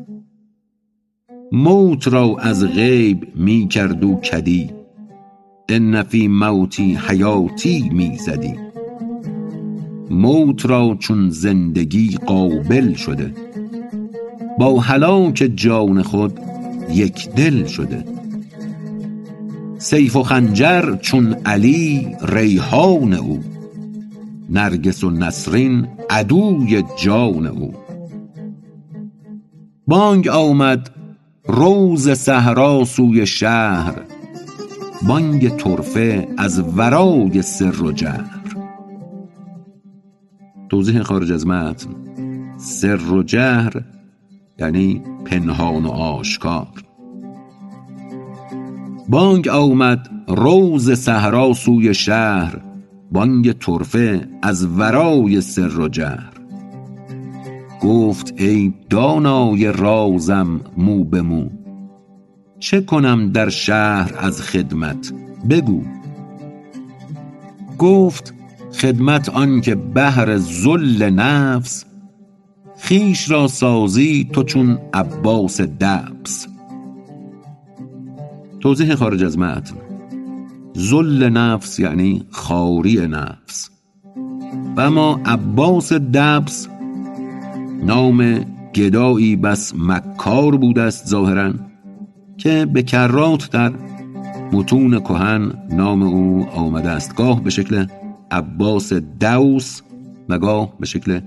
موت 1.52 2.08
را 2.08 2.36
از 2.40 2.66
غیب 2.66 3.28
می 3.36 3.68
کرد 3.68 4.04
و 4.04 4.16
کدی 4.16 4.72
ان 5.70 6.04
فی 6.04 6.28
موتی 6.28 6.96
حیاتی 6.96 7.90
می 7.90 8.18
زدی. 8.18 8.56
موت 10.10 10.66
را 10.66 10.98
چون 11.00 11.30
زندگی 11.30 12.18
قابل 12.26 12.94
شده 12.94 13.34
با 14.60 14.80
هلاک 14.80 15.52
جان 15.56 16.02
خود 16.02 16.40
یک 16.92 17.30
دل 17.30 17.66
شده. 17.66 18.04
سیف 19.78 20.16
و 20.16 20.24
خنجر 20.24 20.96
چون 20.96 21.34
علی 21.34 22.16
ریحان 22.22 23.14
او. 23.14 23.40
نرگس 24.50 25.04
و 25.04 25.10
نسرین 25.10 25.88
عدوی 26.10 26.84
جان 27.04 27.48
او. 27.48 27.74
بانگ 29.88 30.28
آمد 30.28 30.90
روز 31.48 32.10
صحرا 32.10 32.86
سوی 32.86 33.26
شهر 33.26 33.94
بانگ 35.08 35.50
طرفه 35.50 36.28
از 36.38 36.78
ورای 36.78 37.42
سر 37.42 37.82
و 37.82 37.92
جهر. 37.92 38.44
توضیح 40.70 41.02
خارج 41.02 41.32
از 41.32 41.48
متن. 41.48 41.90
سر 42.58 43.12
و 43.12 43.24
جهر 43.24 43.82
یعنی 44.60 45.02
پنهان 45.26 45.86
و 45.86 45.90
آشکار. 45.90 46.68
بانگ 49.10 49.48
آمد 49.48 50.10
روز 50.28 50.92
صحرا 50.92 51.54
سوی 51.54 51.94
شهر 51.94 52.73
بانگ 53.14 53.52
طرفه 53.52 54.28
از 54.42 54.66
ورای 54.66 55.42
سر 55.42 55.80
و 55.80 55.88
جهر. 55.88 56.34
گفت 57.82 58.34
ای 58.38 58.74
دانای 58.90 59.72
رازم 59.72 60.62
مو 60.78 61.04
به 61.04 61.22
مو 61.22 61.50
چه 62.60 62.82
کنم 62.82 63.32
در 63.32 63.50
شهر 63.50 64.16
از 64.18 64.42
خدمت؟ 64.42 65.14
بگو. 65.50 65.84
گفت 67.78 68.34
خدمت 68.74 69.30
آن 69.30 69.62
که 69.62 69.76
بهر 69.76 70.38
ذل 70.38 71.10
نفس 71.10 71.86
خویش 72.88 73.32
را 73.32 73.48
سازی 73.48 74.30
تو 74.34 74.44
چون 74.44 74.80
عباس 74.94 75.62
دبس. 75.62 76.48
توضیح 78.60 78.96
خارج 78.96 79.24
از 79.24 79.38
متن. 79.38 79.83
ذل 80.78 81.30
نفس 81.30 81.80
یعنی 81.80 82.24
خاری 82.32 83.08
نفس. 83.08 83.70
و 84.78 84.82
اما 84.82 85.22
عباس 85.26 85.94
دبس 85.94 86.68
نام 87.84 88.46
گدایی 88.76 89.36
بس 89.36 89.74
مکار 89.78 90.58
بوده 90.58 90.82
است 90.82 91.08
ظاهرا 91.08 91.54
که 92.38 92.66
به 92.66 92.84
کرات 92.84 93.52
در 93.52 93.74
متون 94.52 95.00
کهن 95.00 95.54
نام 95.72 96.04
او 96.04 96.48
آمده 96.56 96.90
است 96.90 97.16
گاه 97.16 97.44
به 97.44 97.50
شکل 97.50 97.86
عباس 98.32 98.94
دوس 98.94 99.82
و 100.30 100.40
گاه 100.40 100.74
به 100.80 100.86
شکل 100.86 101.20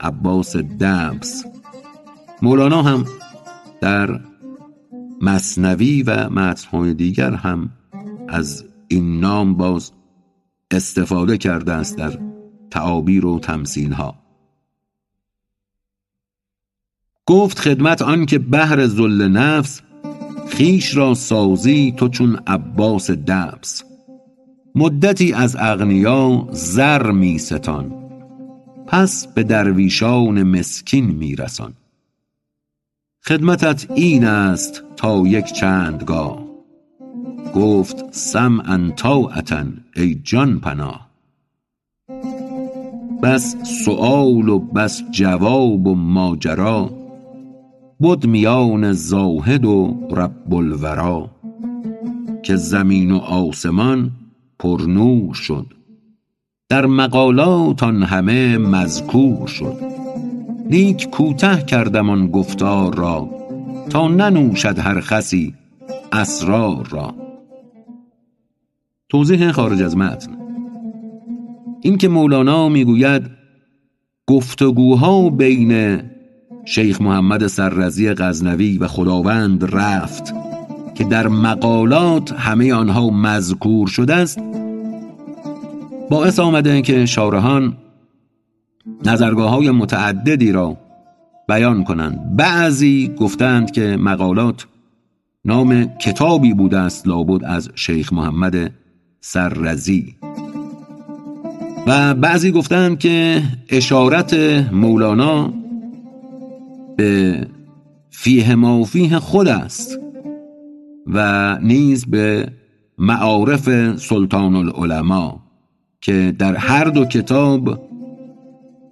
عباس 0.00 0.56
دبس. 0.56 1.44
مولانا 2.42 2.82
هم 2.82 3.04
در 3.80 4.20
مصنوی 5.20 6.02
و 6.02 6.30
متنهای 6.30 6.94
دیگر 6.94 7.34
هم 7.34 7.70
از 8.28 8.64
این 8.90 9.20
نام 9.20 9.54
باز 9.54 9.92
استفاده 10.70 11.38
کرده 11.38 11.72
است 11.72 11.96
در 11.96 12.18
تعابیر 12.70 13.26
و 13.26 13.38
تمثیل 13.38 13.92
ها 13.92 14.14
گفت 17.26 17.58
خدمت 17.58 18.02
آن 18.02 18.26
که 18.26 18.38
بهر 18.38 18.86
ذل 18.86 19.28
نفس 19.28 19.80
خیش 20.48 20.96
را 20.96 21.14
سازی 21.14 21.94
تو 21.96 22.08
چون 22.08 22.40
عباس 22.46 23.10
دبس. 23.10 23.82
مدتی 24.74 25.32
از 25.32 25.56
اغنیا 25.58 26.48
زر 26.52 27.10
می 27.10 27.38
ستان 27.38 27.94
پس 28.86 29.26
به 29.26 29.42
درویشان 29.42 30.42
مسکین 30.42 31.04
می 31.06 31.36
رسان. 31.36 31.72
خدمتت 33.22 33.90
این 33.94 34.24
است 34.24 34.82
تا 34.96 35.22
یک 35.26 35.44
چندگاه. 35.44 36.39
گفت 37.54 38.04
سمعا 38.10 38.92
طاعة 38.96 39.66
ای 39.96 40.14
جان 40.24 40.60
پناه. 40.60 41.10
بس 43.22 43.56
سؤال 43.84 44.48
و 44.48 44.58
بس 44.58 45.02
جواب 45.10 45.86
و 45.86 45.94
ماجرا 45.94 46.90
بد 48.02 48.26
میان 48.26 48.92
زاهد 48.92 49.64
و 49.64 50.08
رب 50.10 50.54
الورا 50.54 51.30
که 52.42 52.56
زمین 52.56 53.10
و 53.10 53.16
آسمان 53.18 54.10
پر 54.58 54.82
نور 54.88 55.34
شد. 55.34 55.66
در 56.68 56.86
مقالات 56.86 57.82
آن 57.82 58.02
همه 58.02 58.58
مذکور 58.58 59.46
شد. 59.46 59.76
لیک 60.70 61.10
کوته 61.10 61.62
کردم 61.62 62.10
آن 62.10 62.30
گفتار 62.30 62.94
را 62.94 63.30
تا 63.90 64.08
ننوشد 64.08 64.78
هر 64.78 65.00
خسی 65.00 65.54
اسرار 66.12 66.88
را. 66.90 67.29
توضیح 69.10 69.52
خارج 69.52 69.82
از 69.82 69.96
متن. 69.96 70.30
این 71.80 71.98
که 71.98 72.08
مولانا 72.08 72.68
می‌گوید 72.68 73.22
گفتگوها 74.26 75.30
بین 75.30 76.02
شیخ 76.64 77.00
محمد 77.00 77.46
سررزی 77.46 78.14
غزنوی 78.14 78.78
و 78.78 78.86
خداوند 78.86 79.74
رفت 79.76 80.34
که 80.94 81.04
در 81.04 81.28
مقالات 81.28 82.32
همه 82.32 82.74
آنها 82.74 83.10
مذکور 83.10 83.88
شده 83.88 84.14
است 84.14 84.38
باعث 86.10 86.38
آمده 86.38 86.82
که 86.82 87.06
شارحان 87.06 87.76
نظرگاه 89.04 89.50
های 89.50 89.70
متعددی 89.70 90.52
را 90.52 90.76
بیان 91.48 91.84
کنند. 91.84 92.36
بعضی 92.36 93.14
گفتند 93.18 93.70
که 93.70 93.96
مقالات 94.00 94.66
نام 95.44 95.84
کتابی 95.84 96.54
بوده 96.54 96.78
است 96.78 97.08
لابد 97.08 97.44
از 97.44 97.70
شیخ 97.74 98.12
محمد 98.12 98.79
سررزی. 99.20 100.16
و 101.86 102.14
بعضی 102.14 102.50
گفتند 102.50 102.98
که 102.98 103.42
اشارت 103.68 104.34
مولانا 104.72 105.52
به 106.96 107.46
فیه 108.10 108.54
مافیه 108.54 109.18
خود 109.18 109.48
است 109.48 109.98
و 111.06 111.58
نیز 111.62 112.06
به 112.06 112.48
معارف 112.98 113.96
سلطان 113.96 114.54
العلماء 114.54 115.36
که 116.00 116.34
در 116.38 116.56
هر 116.56 116.84
دو 116.84 117.04
کتاب 117.04 117.88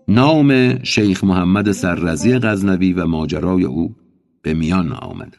نام 0.09 0.79
شیخ 0.85 1.25
محمد 1.25 1.73
سررزی 1.73 2.39
غزنوی 2.39 2.93
و 2.93 3.07
ماجرای 3.07 3.65
او 3.65 3.95
به 4.43 4.55
میان 4.55 4.93
آمد 4.93 5.37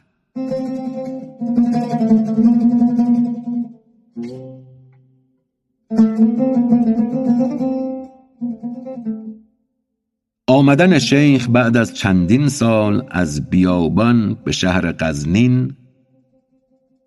آمدن 10.46 10.98
شیخ 10.98 11.48
بعد 11.50 11.76
از 11.76 11.94
چندین 11.94 12.48
سال 12.48 13.06
از 13.10 13.50
بیابان 13.50 14.36
به 14.44 14.52
شهر 14.52 14.92
قزنین 14.92 15.76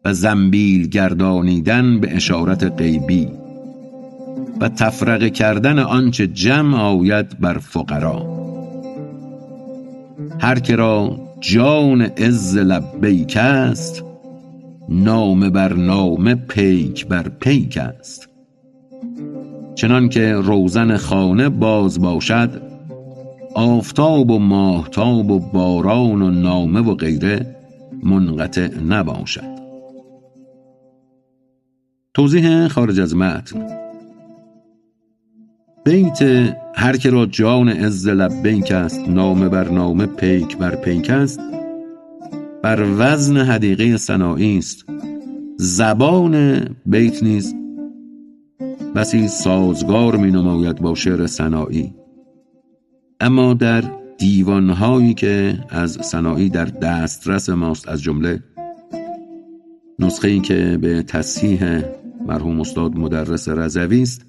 و 0.06 0.14
زنبیل 0.14 0.88
گردانیدن 0.88 2.00
به 2.00 2.16
اشارت 2.16 2.64
غیبی 2.64 3.28
و 4.62 4.70
تفرقه 4.70 5.30
کردن 5.30 5.80
آنچه 5.80 6.28
جمع 6.28 6.78
آید 6.78 7.40
بر 7.40 7.58
فقرا. 7.58 8.44
هر 10.40 10.60
که 10.60 10.76
را 10.76 11.20
جان 11.40 12.02
عز 12.02 12.58
لبیک 12.58 13.38
است 13.38 14.04
نامه 14.90 15.50
بر 15.50 15.74
نامه 15.74 16.36
پیک 16.36 17.08
بر 17.08 17.30
پیک 17.30 17.78
است. 17.78 18.33
چنان 19.76 20.10
که 20.10 20.34
روزن 20.34 20.98
خانه 20.98 21.50
باز 21.50 22.00
باشد 22.02 22.62
آفتاب 23.56 24.32
و 24.32 24.40
ماهتاب 24.40 25.32
و 25.32 25.40
باران 25.40 26.22
و 26.22 26.30
نامه 26.30 26.80
و 26.80 26.96
غیره 26.96 27.56
منقطع 28.04 28.70
نباشد. 28.90 29.54
توضیح 32.14 32.68
خارج 32.68 33.00
از 33.00 33.16
متن. 33.16 33.68
بیت 35.86 36.22
هر 36.76 36.98
که 36.98 37.10
را 37.10 37.26
جان 37.26 37.70
عز 37.70 38.08
لبیک 38.08 38.72
است 38.72 39.10
نامه 39.10 39.50
بر 39.50 39.70
نامه 39.70 40.06
پیک 40.06 40.58
بر 40.58 40.76
پیک 40.76 41.10
است 41.10 41.40
بر 42.64 42.86
وزن 42.98 43.38
حدیقه 43.38 43.98
صناعی 43.98 44.58
است. 44.58 44.86
زبان 45.58 46.60
بیت 46.86 47.24
نیز 47.24 47.56
بسی 48.96 49.28
سازگار 49.28 50.16
می 50.16 50.32
نماید 50.32 50.82
با 50.82 50.96
شعر 50.96 51.28
صناعی 51.28 51.94
اما 53.20 53.54
در 53.54 53.84
دیوانهایی 54.18 55.14
که 55.14 55.60
از 55.70 55.92
صناعی 55.92 56.50
در 56.50 56.66
دسترس 56.66 57.50
ماست 57.50 57.90
از 57.90 58.02
جمله 58.02 58.44
نسخه 60.00 60.28
ای 60.28 60.40
که 60.40 60.78
به 60.82 61.04
تصحیح 61.04 61.82
مرحوم 62.28 62.60
استاد 62.62 62.96
مدرس 62.96 63.50
رضوی 63.50 64.02
است 64.02 64.26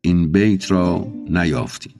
این 0.00 0.32
بیت 0.32 0.70
را 0.70 1.06
نیافتیم. 1.30 1.94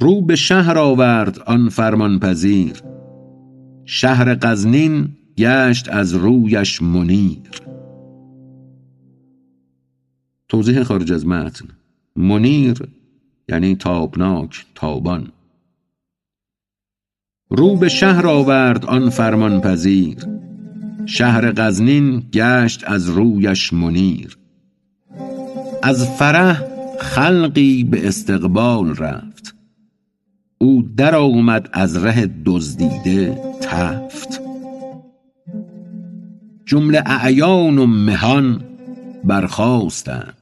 رو 0.00 0.22
به 0.22 0.36
شهر 0.36 0.78
آورد 0.78 1.38
آن 1.38 1.68
فرمان 1.68 2.18
پذیر 2.18 2.82
شهر 3.84 4.34
غزنین 4.34 5.08
گشت 5.38 5.88
از 5.88 6.14
رویش 6.14 6.82
منیر. 6.82 7.50
توضیح 10.48 10.82
خارج 10.82 11.12
از 11.12 11.26
متن. 11.26 11.68
منیر 12.16 12.78
یعنی 13.48 13.76
تابناک 13.76 14.66
تابان. 14.74 15.32
رو 17.50 17.76
به 17.76 17.88
شهر 17.88 18.26
آورد 18.26 18.84
آن 18.84 19.10
فرمان 19.10 19.60
پذیر 19.60 20.16
شهر 21.06 21.52
غزنین 21.52 22.22
گشت 22.32 22.84
از 22.86 23.08
رویش 23.08 23.72
منیر. 23.72 24.38
از 25.82 26.08
فرح 26.08 26.62
خلقی 27.00 27.84
به 27.84 28.08
استقبال 28.08 28.96
رفت. 28.96 29.54
او 30.58 30.82
در 30.96 31.14
آمد 31.14 31.68
از 31.72 31.96
ره 31.96 32.30
دزدیده 32.44 33.40
تفت. 33.60 34.40
جمله 36.66 37.02
اعیان 37.06 37.78
و 37.78 37.86
مهان 37.86 38.64
برخاستند. 39.24 40.35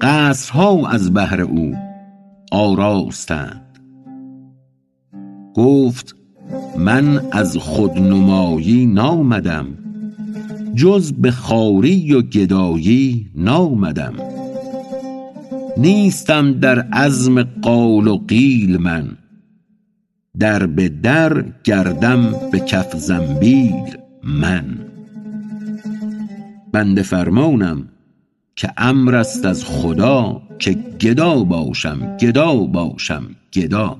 قصرها 0.00 0.88
از 0.88 1.12
بهر 1.12 1.40
او 1.40 1.74
آراستند. 2.52 3.62
گفت 5.54 6.16
من 6.78 7.20
از 7.32 7.56
خودنمایی 7.56 8.86
نامدم 8.86 9.66
جز 10.74 11.12
به 11.12 11.30
خاری 11.30 12.14
و 12.14 12.22
گدایی 12.22 13.30
نامدم. 13.34 14.14
نیستم 15.76 16.52
در 16.52 16.78
عزم 16.78 17.42
قال 17.42 18.06
و 18.06 18.18
قیل 18.28 18.76
من 18.76 19.16
در 20.38 20.66
به 20.66 20.88
در 20.88 21.44
گردم 21.64 22.34
به 22.52 22.60
کف 22.60 22.96
زنبیل 22.96 23.96
من. 24.24 24.64
بنده 26.72 27.02
فرمانم 27.02 27.88
که 28.56 28.70
امر 28.76 29.14
است 29.14 29.44
از 29.44 29.64
خدا 29.64 30.42
که 30.58 30.72
گدا 30.72 31.44
باشم 31.44 32.16
گدا 32.16 32.54
باشم 32.54 33.26
گدا. 33.52 33.98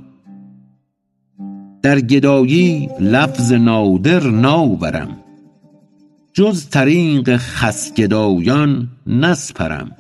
در 1.83 2.01
گدایی 2.01 2.89
لفظ 3.01 3.53
نادر 3.53 4.23
ناورم. 4.23 5.17
جز 6.33 6.69
طریق 6.69 7.37
خسگدایان 7.37 8.89
نسپرم. 9.07 9.93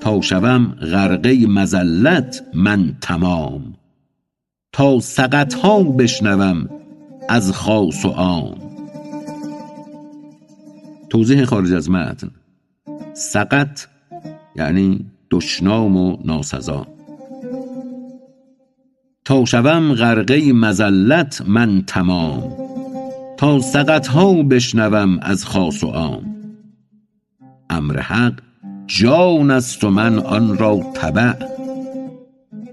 تا 0.00 0.20
شوم 0.20 0.66
غرقه 0.66 1.46
مزلت 1.46 2.42
من 2.54 2.96
تمام. 3.00 3.74
تا 4.72 5.00
سقط 5.00 5.54
ها 5.54 5.82
بشنوم 5.82 6.68
از 7.28 7.52
خاص 7.52 8.04
و 8.04 8.08
عام. 8.08 8.54
توضیح 11.10 11.44
خارج 11.44 11.72
از 11.72 11.90
متن. 11.90 12.30
سقط 13.16 13.86
یعنی 14.56 15.06
دشنام 15.30 15.96
و 15.96 16.16
ناسزا. 16.24 16.86
تا 19.24 19.44
شوم 19.44 19.94
غرقه 19.94 20.52
مزلت 20.52 21.42
من 21.46 21.82
تمام. 21.86 22.52
تا 23.36 23.60
سقط 23.60 24.06
ها 24.06 24.42
بشنوم 24.42 25.18
از 25.22 25.44
خاص 25.44 25.84
و 25.84 25.86
عام. 25.86 26.36
امر 27.70 28.00
حق 28.00 28.32
جان 28.86 29.50
است 29.50 29.84
و 29.84 29.90
من 29.90 30.18
آن 30.18 30.58
را 30.58 30.80
تبع 30.94 31.34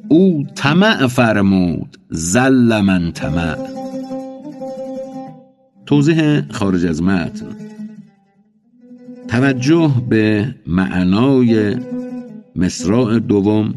او 0.10 0.46
طمع 0.56 1.08
فرمود 1.08 1.98
زل 2.10 2.82
من 2.82 3.12
طمع. 3.12 3.58
توضیح 5.86 6.52
خارج 6.52 6.86
از 6.86 7.04
متن. 7.04 7.63
توجه 9.34 9.92
به 10.10 10.56
معنای 10.68 11.76
مصراع 12.56 13.20
دوم 13.20 13.74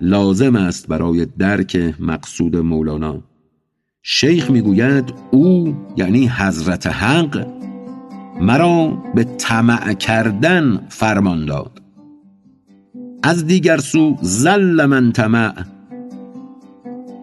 لازم 0.00 0.56
است 0.56 0.88
برای 0.88 1.26
درک 1.38 1.94
مقصود 2.00 2.56
مولانا. 2.56 3.22
شیخ 4.02 4.50
می‌گوید 4.50 5.14
او 5.30 5.76
یعنی 5.96 6.28
حضرت 6.28 6.86
حق 6.86 7.46
مرا 8.40 9.02
به 9.14 9.24
طمع 9.24 9.92
کردن 9.92 10.80
فرمان 10.88 11.46
داد. 11.46 11.82
از 13.22 13.46
دیگر 13.46 13.76
سو 13.76 14.16
زل 14.22 14.84
من 14.86 15.12
طمع. 15.12 15.54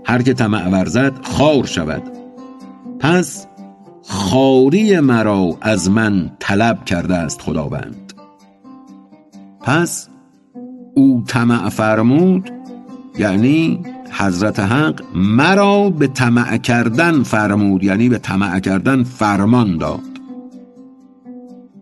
هر 0.05 0.21
که 0.21 0.33
طمع 0.33 0.69
ورزد 0.69 1.13
خار 1.23 1.65
شود. 1.65 2.03
پس 2.99 3.47
خاری 4.07 4.99
مرا 4.99 5.57
از 5.61 5.89
من 5.89 6.31
طلب 6.39 6.85
کرده 6.85 7.15
است 7.15 7.41
خداوند. 7.41 8.13
پس 9.61 10.09
او 10.95 11.23
طمع 11.27 11.69
فرمود 11.69 12.49
یعنی 13.19 13.79
حضرت 14.11 14.59
حق 14.59 15.01
مرا 15.15 15.89
به 15.89 16.07
طمع 16.07 16.57
کردن 16.57 17.23
فرمود 17.23 17.83
یعنی 17.83 18.09
به 18.09 18.17
طمع 18.17 18.59
کردن 18.59 19.03
فرمان 19.03 19.77
داد. 19.77 19.99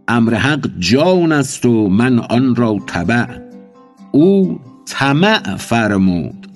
امر 0.07 0.33
حق 0.33 0.67
جان 0.79 1.31
است 1.31 1.65
و 1.65 1.89
من 1.89 2.19
آن 2.19 2.55
را 2.55 2.77
تبع 2.87 3.25
او 4.11 4.59
طمع 4.85 5.55
فرمود 5.55 6.47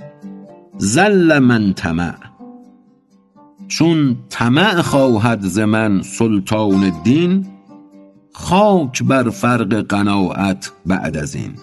زل 0.77 1.39
من 1.39 1.73
طمع. 1.73 2.26
چون 3.67 4.17
طمع 4.29 4.81
خواهد 4.81 5.41
ز 5.41 5.59
من 5.59 6.01
سلطان 6.01 6.93
دین 7.03 7.45
خاک 8.33 9.03
بر 9.03 9.29
فرق 9.29 9.81
قناعت 9.81 10.71
بعد 10.85 11.17
از 11.17 11.35
این. 11.35 11.53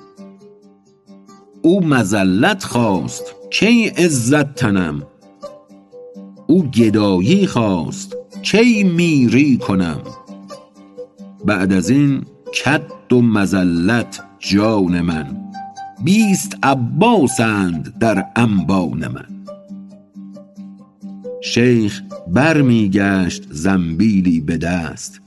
او 1.62 1.86
مزلت 1.86 2.64
خواست 2.64 3.24
کی 3.50 3.86
عزت 3.88 4.54
تنم؟ 4.54 5.02
او 6.46 6.62
گدایی 6.70 7.46
خواست 7.46 8.16
کی 8.42 8.84
میری 8.84 9.58
کنم؟ 9.58 10.00
بعد 11.44 11.72
از 11.72 11.90
این 11.90 12.24
کد 12.64 13.12
و 13.12 13.20
مزلت 13.22 14.22
جان 14.38 15.00
من 15.00 15.36
بیست 16.04 16.56
عباسند 16.62 17.98
در 17.98 18.24
انبان 18.36 19.08
من. 19.08 19.33
شیخ 21.46 22.02
برمیگشت 22.28 23.46
زنبیلی 23.50 24.40
به 24.40 24.56
دست. 24.56 25.20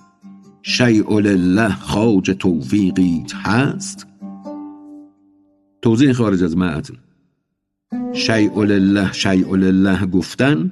شیء 0.62 1.20
لله 1.20 1.70
خواجه 1.70 2.34
توفیقیت 2.34 3.36
هست. 3.36 4.08
توضیح 5.82 6.14
خارج 6.14 6.44
از 6.44 6.58
متن. 6.58 6.94
شیء 8.14 8.64
لله 8.64 9.14
شیء 9.14 9.56
لله 9.56 10.06
گفتن 10.06 10.72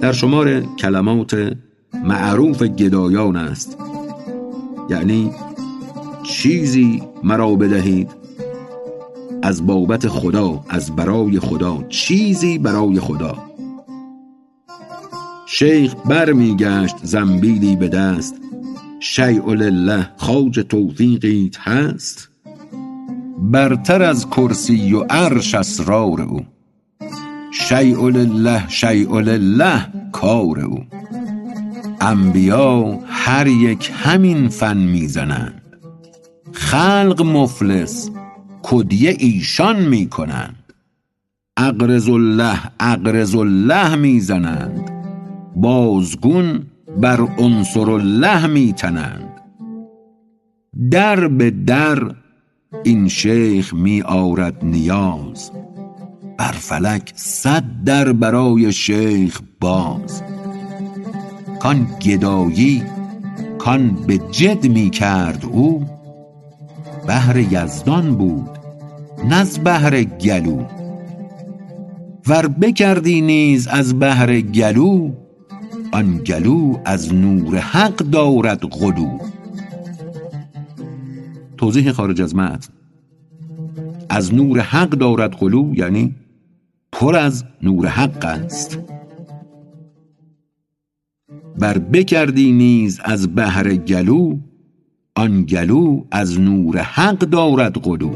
در 0.00 0.12
شمار 0.12 0.60
کلمات 0.60 1.56
معروف 2.04 2.62
گدایان 2.62 3.36
است. 3.36 3.78
یعنی 4.90 5.30
چیزی 6.22 7.02
مرا 7.24 7.54
بدهید. 7.54 8.10
از 9.42 9.66
بابت 9.66 10.08
خدا 10.08 10.64
از 10.68 10.96
برای 10.96 11.40
خدا 11.40 11.84
چیزی 11.88 12.58
برای 12.58 13.00
خدا. 13.00 13.47
شیخ 15.58 15.94
برمیگشت 15.94 16.96
زنبیلی 17.02 17.76
به 17.76 17.88
دست. 17.88 18.34
شیء 19.00 19.52
لله 19.52 20.08
خواج 20.16 20.60
توفیقیت 20.68 21.58
هست؟ 21.58 22.28
برتر 23.38 24.02
از 24.02 24.30
کرسی 24.30 24.92
و 24.92 25.00
عرش 25.00 25.54
اسرار 25.54 26.22
او. 26.22 26.40
شیء 27.52 28.08
لله 28.08 28.68
شیء 28.68 29.20
لله 29.20 29.86
کار 30.12 30.60
او. 30.60 30.84
انبیا 32.00 32.98
هر 33.06 33.46
یک 33.46 33.92
همین 33.94 34.48
فن 34.48 34.76
می‌زنند. 34.76 35.62
خلق 36.52 37.22
مفلس 37.22 38.10
کدیه 38.62 39.16
ایشان 39.18 39.80
می‌کنند. 39.80 40.72
اقرز 41.56 42.08
الله 42.08 42.58
اقرز 42.80 43.34
الله 43.34 43.96
می‌زنند. 43.96 44.97
بازگون 45.60 46.66
بر 47.00 47.20
عنصر 47.38 47.90
الله 47.90 48.46
میتنند. 48.46 49.40
در 50.90 51.28
به 51.28 51.50
در 51.50 52.14
این 52.84 53.08
شیخ 53.08 53.74
می 53.74 54.02
آرد 54.02 54.64
نیاز 54.64 55.50
بر 56.38 56.52
فلک 56.52 57.12
صد 57.16 57.64
در 57.84 58.12
برای 58.12 58.72
شیخ 58.72 59.40
باز. 59.60 60.22
کان 61.60 61.86
گدایی 62.02 62.82
کان 63.58 63.94
به 64.06 64.18
جد 64.18 64.66
می 64.66 64.90
کرد 64.90 65.44
او 65.52 65.86
بهر 67.06 67.36
یزدان 67.36 68.14
بود 68.14 68.50
نز 69.28 69.58
بهر 69.58 70.02
گلو. 70.02 70.64
ور 72.28 72.48
بکردی 72.48 73.20
نیز 73.20 73.66
از 73.66 73.98
بهر 73.98 74.40
گلو 74.40 75.10
آن 75.92 76.18
گلو 76.18 76.78
از 76.84 77.14
نور 77.14 77.56
حق 77.58 77.96
دارد 77.96 78.60
غلو 78.66 79.18
توضیح 81.56 81.92
خارج 81.92 82.22
از 82.22 82.34
متن. 82.36 82.72
از 84.08 84.34
نور 84.34 84.60
حق 84.60 84.88
دارد 84.88 85.32
غلو 85.36 85.74
یعنی 85.74 86.14
پر 86.92 87.16
از 87.16 87.44
نور 87.62 87.86
حق 87.86 88.24
است. 88.24 88.78
بر 91.58 91.78
بکردی 91.78 92.52
نیز 92.52 93.00
از 93.04 93.34
بهر 93.34 93.74
گلو 93.74 94.38
آن 95.14 95.42
گلو 95.42 96.04
از 96.10 96.40
نور 96.40 96.78
حق 96.78 97.18
دارد 97.18 97.78
غلو 97.78 98.14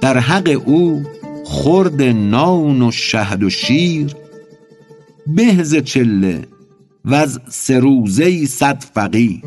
در 0.00 0.18
حق 0.18 0.62
او 0.66 1.02
خورد 1.44 2.02
نان 2.02 2.82
و 2.82 2.90
شهد 2.90 3.42
و 3.42 3.50
شیر 3.50 4.16
به 5.26 5.62
ز 5.62 5.74
چله 5.74 6.48
وز 7.04 7.38
سه 7.48 7.78
روزه 7.78 8.46
صد 8.46 8.84
فقیر. 8.94 9.42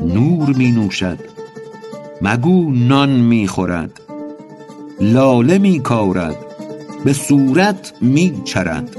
نور 0.00 0.56
می 0.56 0.72
نوشد 0.72 1.18
مگو 2.22 2.70
نان 2.70 3.10
می 3.10 3.46
خورد 3.46 4.00
لاله 5.00 5.58
می 5.58 5.80
کارد 5.80 6.36
به 7.04 7.12
صورت 7.12 7.92
می 8.00 8.32
چرد. 8.44 8.96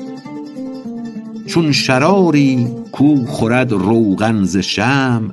چون 1.48 1.72
شراری 1.72 2.68
کو 2.92 3.26
خورد 3.26 3.72
روغن 3.72 4.44
ز 4.44 4.58
شمع 4.58 5.32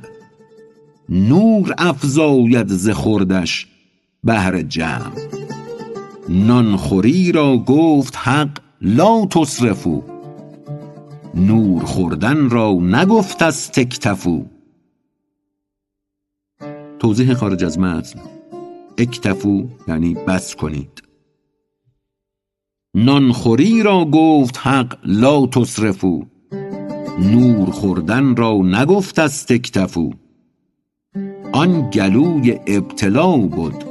نور 1.09 1.75
افزاید 1.79 2.69
ز 2.69 2.89
خوردش 2.89 3.67
بهر 4.25 4.63
جمع. 4.63 5.13
نان 6.29 6.77
خوری 6.77 7.33
را 7.33 7.57
گفت 7.57 8.17
حق 8.17 8.59
لا 8.83 9.27
تسرفوا 9.27 10.03
نور 11.35 11.85
خوردن 11.85 12.51
را 12.51 12.73
نگفت 12.73 13.43
از 13.43 13.73
تکتفو 13.73 14.45
توضیح 16.99 17.35
خارج 17.35 17.65
از 17.65 17.79
متن. 17.79 18.21
اکتفو 18.99 19.69
یعنی 19.89 20.15
بس 20.15 20.55
کنید. 20.55 21.03
نانخوری 22.95 23.83
را 23.83 24.05
گفت 24.05 24.59
حق 24.59 24.99
لا 25.05 25.47
تسرفو 25.47 26.25
نور 27.19 27.71
خوردن 27.71 28.37
را 28.37 28.53
نگفت 28.63 29.19
از 29.19 29.47
تکتفو 29.47 30.11
آن 31.53 31.91
گلوی 31.91 32.61
ابتلا 32.67 33.37
بود. 33.37 33.85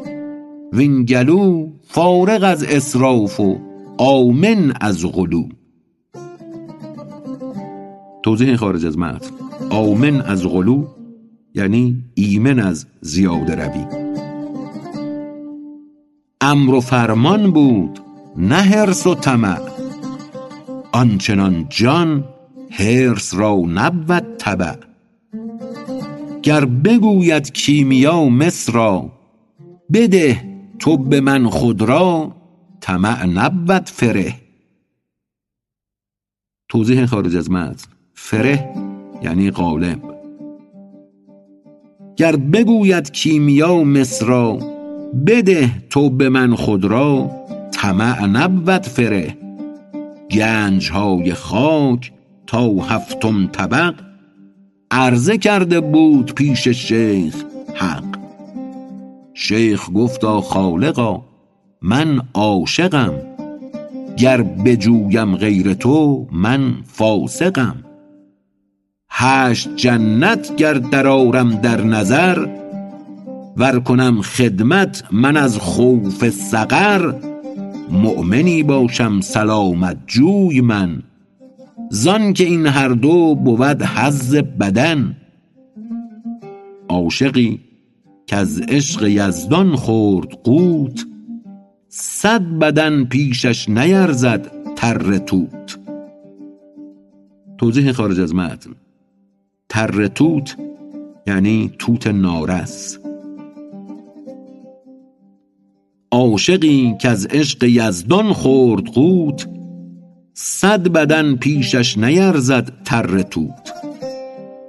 وین 0.74 1.06
گلو 1.06 1.70
فارغ 1.84 2.44
از 2.44 2.64
اسراف 2.64 3.40
و 3.40 3.69
آمن 4.02 4.74
از 4.82 5.06
غلو. 5.06 5.44
توضیح 8.24 8.56
خارج 8.56 8.86
از 8.86 8.98
متن. 8.98 9.32
آمن 9.70 10.22
از 10.22 10.48
غلو 10.48 10.86
یعنی 11.56 12.04
ایمن 12.14 12.60
از 12.60 12.86
زیاده 13.02 13.56
روی. 13.56 13.86
امر 16.42 16.74
و 16.74 16.82
فرمان 16.82 17.52
بود 17.52 18.00
نه 18.38 18.56
حرص 18.56 19.08
و 19.08 19.16
طمع. 19.16 19.60
آنچنان 20.92 21.66
جان 21.70 22.24
حرص 22.70 23.34
را 23.34 23.56
نبود 23.56 24.36
تبع 24.40 24.76
گر 26.44 26.66
بگوید 26.66 27.54
کیمیا 27.54 28.26
مس 28.26 28.70
را 28.70 29.12
بده 29.94 30.42
تو 30.80 30.98
به 30.98 31.22
من 31.22 31.48
خود 31.48 31.82
را 31.82 32.39
طمع 32.82 33.26
نبود 33.26 33.90
فره. 33.90 34.36
توضیح 36.70 37.06
خارج 37.06 37.36
از 37.36 37.52
متن. 37.52 37.88
فره 38.14 38.70
یعنی 39.24 39.52
غالب. 39.52 40.00
گر 42.16 42.36
بگوید 42.36 43.12
کیمیا 43.12 43.84
مس 43.84 44.24
را 44.24 44.54
بده 45.28 45.70
تو 45.90 46.10
به 46.10 46.30
من 46.30 46.56
خود 46.56 46.86
را 46.86 47.32
طمع 47.72 48.26
نبود 48.26 48.84
فره. 48.84 49.38
گنج 50.32 50.92
های 50.92 51.34
خاک 51.34 52.12
تا 52.48 52.68
هفتم 52.68 53.48
طبق 53.48 53.96
عرضه 54.92 55.38
کرده 55.38 55.82
بود 55.82 56.34
پیش 56.36 56.68
شیخ 56.68 57.36
حق. 57.76 58.20
شیخ 59.34 59.90
گفتا 59.96 60.42
خالقا 60.42 61.29
من 61.82 62.22
عاشقم. 62.34 63.14
گر 64.18 64.42
بجویم 64.42 65.36
غیر 65.36 65.74
تو 65.74 66.28
من 66.32 66.74
فاسقم. 66.86 67.76
هشت 69.12 69.76
جنت 69.76 70.56
گر 70.56 70.74
درآرم 70.74 71.56
در 71.56 71.82
نظر 71.84 72.48
ور 73.58 73.80
کنم 73.80 74.22
خدمت 74.22 75.04
من 75.12 75.38
از 75.38 75.58
خوف 75.58 76.30
سقر. 76.30 77.14
مؤمنی 77.92 78.64
باشم 78.64 79.22
سلامت 79.22 79.98
جوی 80.08 80.62
من. 80.62 81.04
زان 81.90 82.34
که 82.34 82.44
این 82.44 82.66
هر 82.66 82.90
دو 82.90 83.36
بود 83.36 83.84
حظ 83.84 84.36
بدن. 84.36 85.16
عاشقی 86.90 87.60
کز 88.28 88.62
عشق 88.68 89.04
یزدان 89.08 89.76
خورد 89.76 90.28
قوت 90.44 91.06
صد 91.92 92.42
بدن 92.42 93.06
پیشش 93.06 93.70
نیرزد 93.70 94.52
تره 94.76 95.20
توت. 95.20 95.80
توضیح 97.58 97.92
خارج 97.92 98.20
از 98.20 98.36
متن. 98.36 98.72
تره 99.70 100.08
توت 100.08 100.58
یعنی 101.28 101.72
توت 101.80 102.08
نارس. 102.08 102.98
عاشقی 106.12 106.96
کز 107.02 107.26
عشق 107.26 107.64
یزدان 107.64 108.34
خورد 108.34 108.84
قوت 108.86 109.48
صد 110.34 110.88
بدن 110.88 111.36
پیشش 111.36 111.98
نیرزد 111.98 112.84
تره 112.86 113.24
توت. 113.24 113.74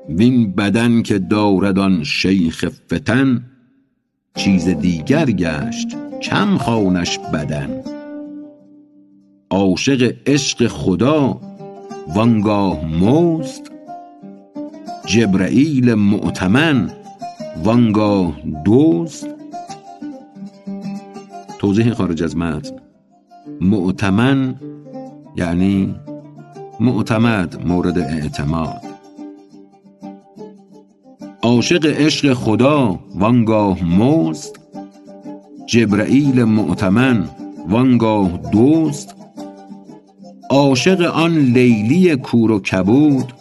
وین 0.08 0.52
بدن 0.52 1.02
که 1.02 1.18
دارد 1.18 1.78
آن 1.78 2.04
شیخ 2.04 2.64
فتن 2.92 3.44
چیز 4.36 4.68
دیگر 4.68 5.30
گشت 5.30 6.09
کم 6.22 6.58
خوانش 6.58 7.18
بدن. 7.18 7.82
عاشق 9.50 10.14
عشق 10.26 10.66
خدا 10.66 11.40
وانگاه 12.14 12.84
مزد 12.84 13.62
جبرییل 15.06 15.94
مؤتمن 15.94 16.90
وانگاه 17.64 18.32
دزد 18.66 19.26
توضیح 21.58 21.92
خارج 21.92 22.22
از 22.22 22.36
متن. 22.36 22.76
مؤتمن 23.60 24.54
یعنی 25.36 25.94
معتمد 26.80 27.66
مورد 27.66 27.98
اعتماد. 27.98 28.82
عاشق 31.42 31.86
عشق 31.86 32.32
خدا 32.32 32.98
وانگاه 33.14 33.84
مزد 33.84 34.59
جبرئیل 35.70 36.44
معتمن 36.44 37.24
وانگاه 37.68 38.40
دوست 38.52 39.14
عاشق 40.50 41.00
آن 41.00 41.38
لیلی 41.38 42.16
کور 42.16 42.50
و 42.50 42.60
کبود 42.60 43.32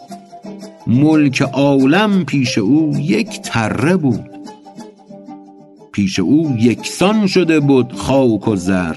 ملک 0.86 1.42
عالم 1.42 2.24
پیش 2.24 2.58
او 2.58 2.98
یک 2.98 3.40
تره 3.42 3.96
بود. 3.96 4.30
پیش 5.92 6.18
او 6.18 6.56
یکسان 6.58 7.26
شده 7.26 7.60
بود 7.60 7.92
خاک 7.92 8.48
و 8.48 8.56
زر 8.56 8.96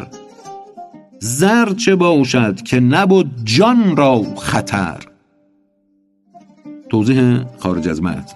زر 1.19 1.73
چه 1.73 1.95
باشد 1.95 2.61
که 2.61 2.79
نبود 2.79 3.31
جان 3.43 3.97
را 3.97 4.23
خطر. 4.37 4.97
توضیح 6.89 7.41
خارج 7.59 7.87
از 7.87 8.01
متن. 8.01 8.35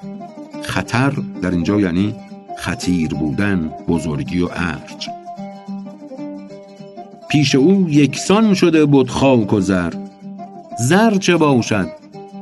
خطر 0.61 1.13
در 1.41 1.51
اینجا 1.51 1.79
یعنی 1.79 2.15
خطیر 2.57 3.07
بودن 3.07 3.71
بزرگی 3.87 4.41
و 4.41 4.49
ارج 4.51 5.09
پیش 7.29 7.55
او 7.55 7.89
یکسان 7.89 8.53
شده 8.53 8.85
بود 8.85 9.09
خاک 9.09 9.53
و 9.53 9.59
زر. 9.59 9.93
زر 10.79 11.15
چه 11.15 11.37
باشد 11.37 11.87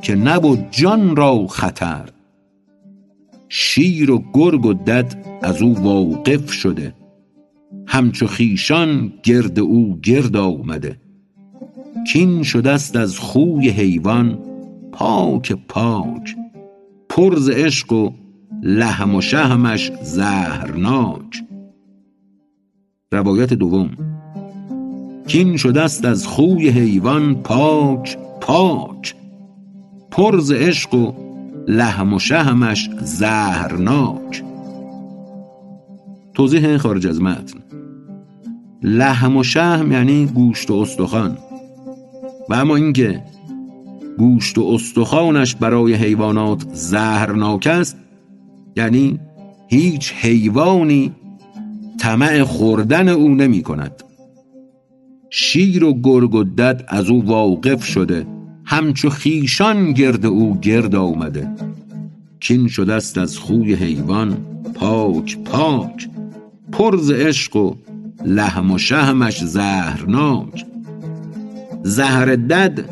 که 0.01 0.15
نبود 0.15 0.67
جان 0.71 1.15
را 1.15 1.47
خطر. 1.47 2.09
شیر 3.49 4.11
و 4.11 4.23
گرگ 4.33 4.65
و 4.65 4.73
دد 4.73 5.39
از 5.41 5.61
او 5.61 5.79
واقف 5.79 6.51
شده. 6.51 6.95
همچو 7.87 8.27
خیشان 8.27 9.13
گرد 9.23 9.59
او 9.59 9.99
گرد 10.03 10.37
آمده. 10.37 10.97
کین 12.07 12.43
شده 12.43 12.71
است 12.71 12.95
از 12.95 13.19
خوی 13.19 13.69
حیوان 13.69 14.39
پاک 14.91 15.53
پاک. 15.67 16.35
پرز 17.09 17.49
عشق 17.49 17.93
و 17.93 18.09
لحم 18.63 19.15
و 19.15 19.21
شهمش 19.21 19.91
زهرناک. 20.01 21.43
روایت 23.11 23.53
دوم. 23.53 23.89
کین 25.27 25.57
شده 25.57 25.81
است 25.81 26.05
از 26.05 26.27
خوی 26.27 26.69
حیوان 26.69 27.35
پاک 27.35 28.17
پاک. 28.41 29.15
پرز 30.11 30.51
عشق 30.51 30.93
و 30.93 31.13
لحم 31.67 32.13
و 32.13 32.19
شهمش 32.19 32.89
زهرناک. 33.01 34.43
توضیح 36.33 36.77
خارج 36.77 37.07
از 37.07 37.21
متن. 37.21 37.59
لحم 38.81 39.37
و 39.37 39.43
شهم 39.43 39.91
یعنی 39.91 40.25
گوشت 40.25 40.71
و 40.71 40.73
استخوان. 40.73 41.37
و 42.49 42.53
اما 42.53 42.75
اینکه 42.75 43.23
گوشت 44.17 44.57
و 44.57 44.69
استخوانش 44.73 45.55
برای 45.55 45.93
حیوانات 45.93 46.65
زهرناک 46.73 47.67
است 47.67 47.97
یعنی 48.75 49.19
هیچ 49.67 50.13
حیوانی 50.13 51.11
طمع 51.99 52.43
خوردن 52.43 53.09
او 53.09 53.35
نمی 53.35 53.61
کند. 53.61 54.03
شیر 55.29 55.83
و 55.83 56.01
گرگ 56.01 56.35
و 56.35 56.43
دد 56.43 56.85
از 56.87 57.09
او 57.09 57.25
واقف 57.25 57.85
شده 57.85 58.27
همچو 58.65 59.09
خیشان 59.09 59.91
گرد 59.91 60.25
او 60.25 60.59
گرد 60.59 60.95
آمده. 60.95 61.49
کین 62.39 62.67
شده 62.67 62.93
است 62.93 63.17
از 63.17 63.37
خوی 63.37 63.73
حیوان 63.73 64.37
پاک 64.75 65.37
پاک. 65.37 66.09
پرز 66.71 67.11
عشق 67.11 67.55
و 67.55 67.75
لحم 68.25 68.71
و 68.71 68.77
شهمش 68.77 69.43
زهرناک. 69.43 70.65
زهر 71.83 72.35
دد 72.35 72.89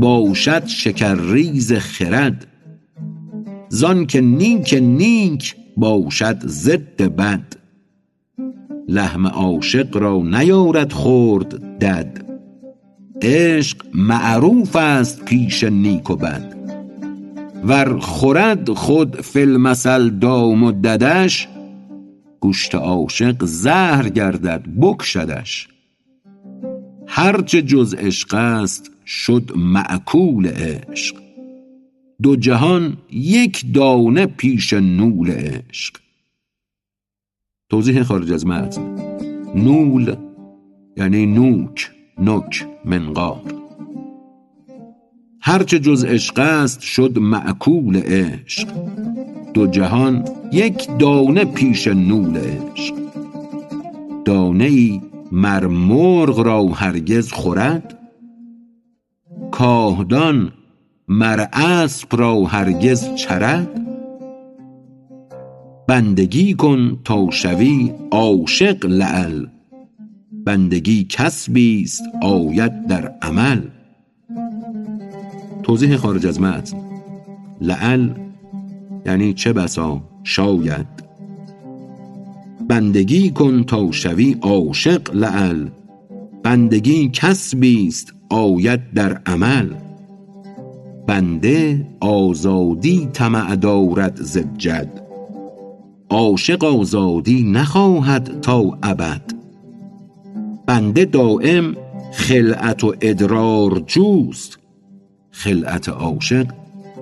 باشد 0.00 0.66
شکرریز 0.66 1.72
خرد. 1.72 2.46
زان 3.72 4.06
که 4.06 4.20
نیک 4.20 4.74
نیک 4.82 5.56
باشد 5.76 6.46
ضد 6.46 7.02
بد. 7.02 7.56
لحم 8.88 9.26
عاشق 9.26 9.96
را 9.96 10.22
نیارد 10.22 10.92
خورد 10.92 11.78
دد. 11.78 12.24
عشق 13.22 13.76
معروف 13.94 14.76
است 14.76 15.24
پیش 15.24 15.64
نیک 15.64 16.10
و 16.10 16.16
بد. 16.16 16.56
ور 17.64 17.98
خورد 17.98 18.70
خود 18.70 19.20
فی 19.20 19.42
المثل 19.42 20.10
دام 20.10 20.62
و 20.62 20.72
ددش 20.72 21.48
گوشت 22.40 22.74
عاشق 22.74 23.44
زهر 23.44 24.08
گردد 24.08 24.64
بکشدش. 24.80 25.68
هرچه 27.06 27.62
جز 27.62 27.94
عشق 27.94 28.34
است 28.34 28.90
شد 29.06 29.52
معکول 29.56 30.46
عشق. 30.46 31.29
دو 32.22 32.36
جهان 32.36 32.96
یک 33.10 33.72
دانه 33.74 34.26
پیش 34.26 34.72
نول 34.72 35.30
عشق. 35.30 35.96
توضیح 37.68 38.02
خارج 38.02 38.32
از 38.32 38.46
متن. 38.46 38.96
نول 39.54 40.16
یعنی 40.96 41.26
نوک 41.26 41.90
نک 42.18 42.66
منقار. 42.84 43.42
هرچه 45.40 45.78
جز 45.78 46.04
عشق 46.04 46.38
است 46.38 46.80
شد 46.80 47.18
معکول 47.18 47.96
عشق. 47.96 48.68
دو 49.54 49.66
جهان 49.66 50.24
یک 50.52 50.88
دانه 50.98 51.44
پیش 51.44 51.86
نول 51.88 52.36
عشق. 52.36 52.94
دانه 54.24 54.64
ای 54.64 55.00
مر 55.32 55.66
مرغ 55.66 56.40
را 56.40 56.66
هرگز 56.66 57.32
خورد. 57.32 57.98
کاهدان 59.50 60.52
مر 61.12 61.46
اسب 61.52 62.16
را 62.16 62.44
هرگز 62.44 63.14
چرد؟ 63.14 63.68
بندگی 65.88 66.54
کن 66.54 66.98
تا 67.04 67.30
شوی 67.30 67.92
عاشق 68.10 68.86
لعل. 68.86 69.46
بندگی 70.44 71.04
کسبی 71.04 71.82
است 71.82 72.02
آید 72.22 72.86
در 72.86 73.14
عمل. 73.22 73.60
توضیح 75.62 75.96
خارج 75.96 76.26
از 76.26 76.40
متن. 76.40 76.78
لعل 77.60 78.10
یعنی 79.06 79.34
چه 79.34 79.52
بسا؟ 79.52 80.02
شاید. 80.24 80.86
بندگی 82.68 83.30
کن 83.30 83.64
تا 83.64 83.92
شوی 83.92 84.36
عاشق 84.42 85.14
لعل. 85.14 85.68
بندگی 86.42 87.08
کسبی 87.08 87.86
است 87.86 88.14
آید 88.28 88.92
در 88.94 89.20
عمل. 89.26 89.89
بنده 91.10 91.86
آزادی 92.00 93.08
طمع 93.12 93.56
دارد 93.56 94.16
زجد 94.16 95.02
عاشق 96.10 96.64
آزادی 96.64 97.42
نخواهد 97.42 98.40
تا 98.40 98.78
ابد. 98.82 99.22
بنده 100.66 101.04
دایم 101.04 101.76
خلعت 102.12 102.84
و 102.84 102.94
ادرار 103.00 103.82
جوست. 103.86 104.58
خلعت 105.30 105.88
عاشق 105.88 106.46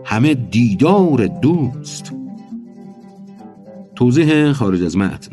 همه 0.05 0.35
دیدار 0.35 1.27
دوست. 1.27 2.13
توضیح 3.97 4.53
خارج 4.53 4.83
از 4.83 4.97
متن. 4.97 5.33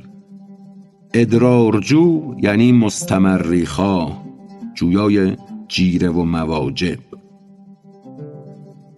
ادرارجو 1.14 2.36
یعنی 2.42 2.72
مستمری 2.72 3.66
خواه 3.66 4.26
جویای 4.74 5.36
جیره 5.68 6.10
و 6.10 6.24
مواجب 6.24 7.05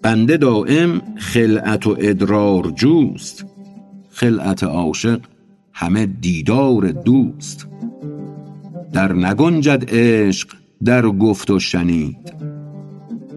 بنده 0.08 0.38
دائم 0.38 1.02
خلعت 1.18 1.88
و 1.88 1.96
ادرار 2.00 2.72
جوست. 2.72 3.46
خلعت 4.10 4.64
عاشق 4.64 5.20
همه 5.74 6.06
دیدار 6.06 6.92
دوست. 6.92 7.68
در 8.94 9.14
نگنجد 9.14 9.84
عشق 9.88 10.50
در 10.86 11.08
گفت 11.08 11.52
و 11.52 11.60
شنید. 11.60 12.34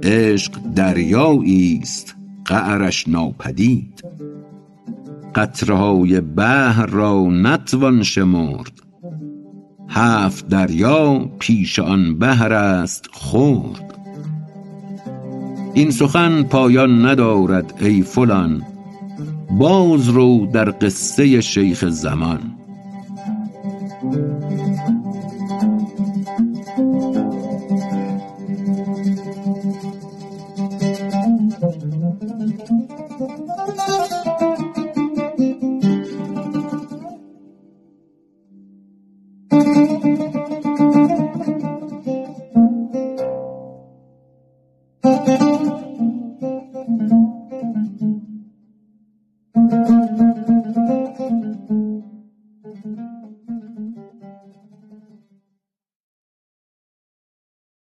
عشق 0.02 0.52
دریایی 0.74 1.78
است 1.82 2.14
قعرش 2.44 3.08
ناپدید. 3.08 4.04
قطرهای 5.34 6.20
بحر 6.20 6.86
را 6.86 7.22
نتوان 7.30 8.02
شمرد. 8.02 8.72
هفت 9.88 10.48
دریا 10.48 11.30
پیش 11.38 11.78
آن 11.78 12.18
بحر 12.18 12.52
است 12.52 13.08
خرد. 13.12 13.99
این 15.74 15.90
سخن 15.90 16.42
پایان 16.42 17.06
ندارد 17.06 17.74
ای 17.80 18.02
فلان. 18.02 18.62
باز 19.50 20.08
رو 20.08 20.46
در 20.46 20.74
قصه 20.80 21.40
شیخ 21.40 21.84
زمان. 21.88 22.40